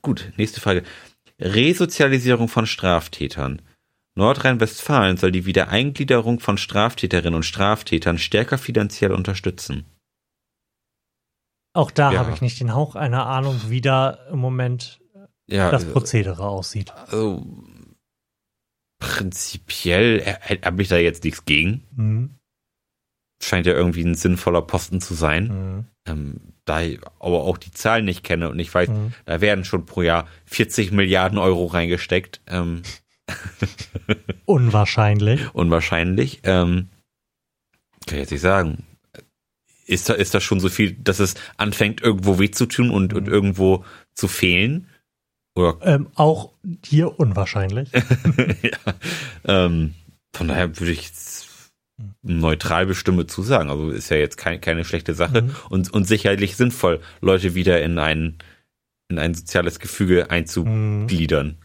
[0.01, 0.83] gut, nächste Frage.
[1.39, 3.61] Resozialisierung von Straftätern.
[4.17, 9.85] Nordrhein-Westfalen soll die Wiedereingliederung von Straftäterinnen und Straftätern stärker finanziell unterstützen.
[11.73, 12.19] Auch da Ja.
[12.19, 15.01] habe ich nicht den Hauch einer Ahnung, wie da im Moment
[15.47, 16.93] Ja, das Prozedere aussieht.
[16.93, 17.45] also
[18.99, 21.83] prinzipiell habe ich da jetzt nichts gegen.
[21.95, 22.29] Mhm.
[23.43, 25.47] Scheint ja irgendwie ein sinnvoller Posten zu sein.
[25.47, 25.85] Mhm.
[26.07, 26.35] Ähm,
[26.65, 29.13] da ich aber auch die Zahlen nicht kenne und ich weiß, Mhm.
[29.25, 32.41] da werden schon pro Jahr 40 Milliarden Euro reingesteckt.
[32.47, 32.81] Ähm,
[34.45, 35.53] Unwahrscheinlich.
[35.53, 36.39] unwahrscheinlich.
[36.43, 36.89] Ähm,
[38.05, 38.83] kann ich jetzt nicht sagen.
[39.87, 43.13] ist da, ist da schon so viel, dass es anfängt, irgendwo weh zu tun und,
[43.13, 43.83] und irgendwo
[44.13, 44.87] zu fehlen?
[45.55, 46.51] Oder Ähm, auch
[46.83, 47.89] hier unwahrscheinlich.
[48.61, 48.93] ja,
[49.45, 49.95] ähm,
[50.35, 51.11] von daher würde ich
[52.21, 53.69] neutral bestimme zu sagen.
[53.69, 55.55] Also ist ja jetzt kein, keine schlechte Sache Mhm.
[55.69, 58.37] und, und sicherlich sinnvoll, Leute wieder in ein,
[59.07, 60.29] in ein soziales Gefüge Mhm.
[60.31, 61.57] einzugliedern.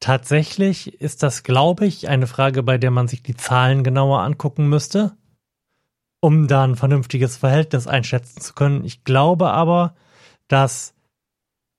[0.00, 4.68] Tatsächlich ist das, glaube ich, eine Frage, bei der man sich die Zahlen genauer angucken
[4.68, 5.16] müsste,
[6.20, 8.84] um da ein vernünftiges Verhältnis einschätzen zu können.
[8.84, 9.94] Ich glaube aber,
[10.46, 10.94] dass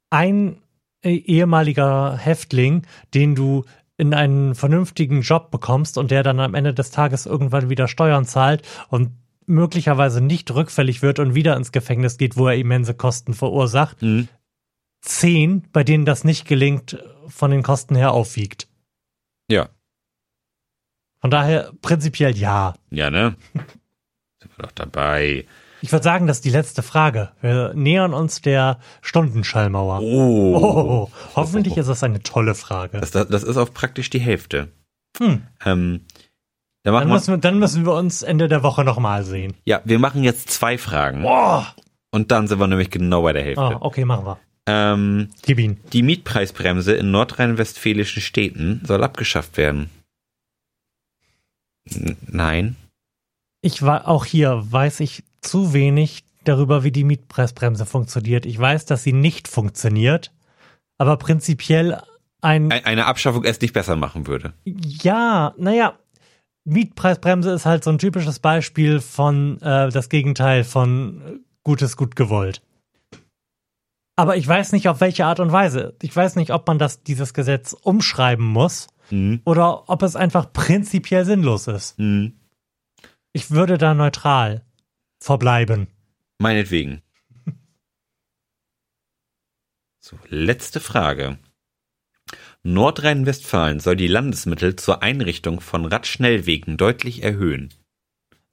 [0.09, 0.61] ein
[1.03, 3.65] ehemaliger Häftling, den du
[3.97, 8.25] in einen vernünftigen Job bekommst und der dann am Ende des Tages irgendwann wieder Steuern
[8.25, 9.11] zahlt und
[9.45, 14.27] möglicherweise nicht rückfällig wird und wieder ins Gefängnis geht, wo er immense Kosten verursacht, Mhm.
[15.01, 18.67] zehn, bei denen das nicht gelingt, von den Kosten her aufwiegt.
[19.49, 19.69] Ja.
[21.19, 22.75] Von daher prinzipiell ja.
[22.91, 23.35] Ja, ne?
[23.53, 25.45] Sind wir doch dabei.
[25.81, 27.31] Ich würde sagen, das ist die letzte Frage.
[27.41, 30.01] Wir nähern uns der Stundenschallmauer.
[30.01, 30.55] Oh.
[30.55, 32.99] Oh, hoffentlich ist das eine tolle Frage.
[32.99, 34.69] Das, das, ist auch praktisch die Hälfte.
[35.17, 35.43] Hm.
[35.65, 36.01] Ähm,
[36.83, 39.55] da Dann wir, müssen, wir, dann müssen wir uns Ende der Woche nochmal sehen.
[39.65, 41.23] ja, wir machen jetzt zwei Fragen.
[41.25, 41.63] Oh,
[42.11, 43.61] Und dann sind wir nämlich genau bei der Hälfte.
[43.61, 44.39] oh okay, machen wir.
[44.65, 45.79] Ähm, Gib ihn.
[45.93, 49.89] die Mietpreisbremse in nordrhein-westfälischen Städten soll abgeschafft werden.
[51.89, 52.75] N nein.
[53.61, 58.45] Ich war auch hier weiß ich zu wenig darüber, wie die Mietpreisbremse funktioniert.
[58.45, 60.31] Ich weiß, dass sie nicht funktioniert,
[60.97, 62.01] aber prinzipiell
[62.41, 64.53] ein Ein- Eine Abschaffung es nicht besser machen würde.
[64.63, 65.97] Ja, naja,
[66.65, 72.15] Mietpreisbremse ist halt so ein typisches Beispiel von äh, das Gegenteil von äh, Gutes gut
[72.15, 72.61] gewollt.
[74.15, 75.95] Aber ich weiß nicht, auf welche Art und Weise.
[76.01, 79.41] Ich weiß nicht, ob man das, dieses Gesetz umschreiben muss Mhm.
[79.43, 81.97] oder ob es einfach prinzipiell sinnlos ist.
[81.97, 82.33] Mhm.
[83.33, 84.63] Ich würde da neutral
[85.19, 85.87] verbleiben.
[86.39, 87.01] Meinetwegen.
[90.01, 91.37] So, letzte Frage.
[92.63, 97.69] Nordrhein-Westfalen soll die Landesmittel zur Einrichtung von Radschnellwegen deutlich erhöhen.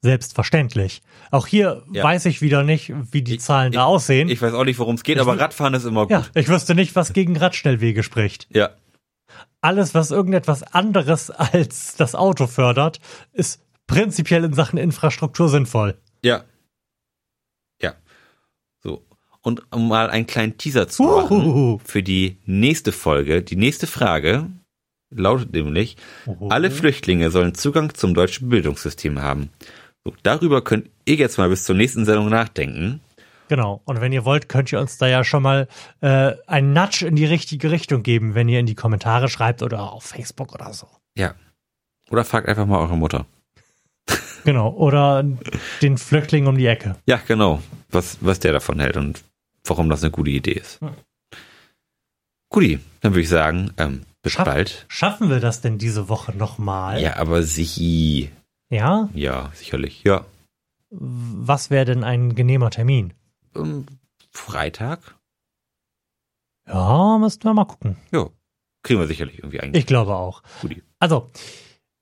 [0.03, 1.03] Selbstverständlich.
[1.31, 2.05] Auch hier Ja.
[2.05, 4.29] weiß ich wieder nicht, wie die Ich- Zahlen da ich- aussehen.
[4.29, 6.31] Ich weiß auch nicht, worum es geht, Ich aber Radfahren ist immer ja, gut.
[6.35, 8.49] ich wüsste nicht, was gegen Radschnellwege spricht.
[8.55, 8.71] Ja.
[9.63, 13.01] alles, was irgendetwas anderes als das Auto fördert,
[13.33, 15.99] ist prinzipiell in Sachen Infrastruktur sinnvoll.
[16.23, 16.37] Ja.
[16.37, 16.45] Ja.
[19.47, 24.51] Und um mal einen kleinen Teaser zu machen für die nächste Folge, die nächste Frage
[25.15, 25.97] lautet nämlich,
[26.49, 29.51] alle Flüchtlinge sollen Zugang zum deutschen Bildungssystem haben.
[30.03, 33.01] So, darüber könnt ihr jetzt mal bis zur nächsten Sendung nachdenken.
[33.47, 33.83] Genau.
[33.85, 35.69] Und wenn ihr wollt, könnt ihr uns da ja schon mal
[36.01, 39.93] äh, einen Nudge in die richtige Richtung geben, wenn ihr in die Kommentare schreibt oder
[39.93, 40.89] auf Facebook oder so.
[41.17, 41.37] Ja.
[42.11, 43.27] Oder fragt einfach mal eure Mutter.
[44.45, 44.71] Genau.
[44.71, 45.25] Oder
[45.83, 46.97] den Flüchtling um die Ecke.
[47.07, 47.63] Ja, genau.
[47.91, 49.23] Was, was der davon hält und
[49.69, 50.81] warum das eine gute Idee ist.
[50.81, 50.91] Hm.
[52.51, 54.87] Guti, dann würde ich sagen, ähm, bis Schaff- bald.
[54.89, 57.01] Schaffen wir das denn diese Woche nochmal?
[57.03, 58.31] Ja, aber sie.
[58.71, 59.09] Ja?
[59.15, 60.03] Ja, sicherlich.
[60.05, 60.25] Ja.
[60.91, 63.13] Was wäre denn ein genehmer Termin?
[63.55, 63.87] Ähm,
[64.31, 65.17] Freitag?
[66.69, 67.97] Ja, müssten wir mal gucken.
[68.13, 68.29] Ja.
[68.83, 69.75] Kriegen wir sicherlich irgendwie ein.
[69.75, 70.43] Ich glaube auch.
[70.63, 70.83] Guti.
[71.01, 71.31] Also,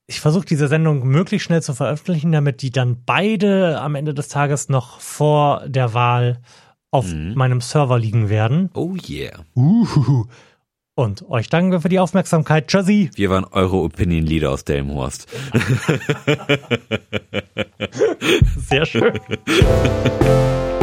[0.06, 4.28] ich versuche diese Sendung möglichst schnell zu veröffentlichen, damit die dann beide am Ende des
[4.28, 6.42] Tages noch vor der Wahl
[6.94, 7.34] auf Mhm.
[7.34, 8.70] meinem Server liegen werden.
[8.74, 9.44] Oh yeah.
[9.54, 10.26] Uhuhu.
[10.96, 12.68] Und euch danken wir für die Aufmerksamkeit.
[12.68, 13.10] Tschüssi.
[13.16, 15.26] Wir waren eure Opinion Leader aus Delmenhorst.
[18.68, 19.18] Sehr schön.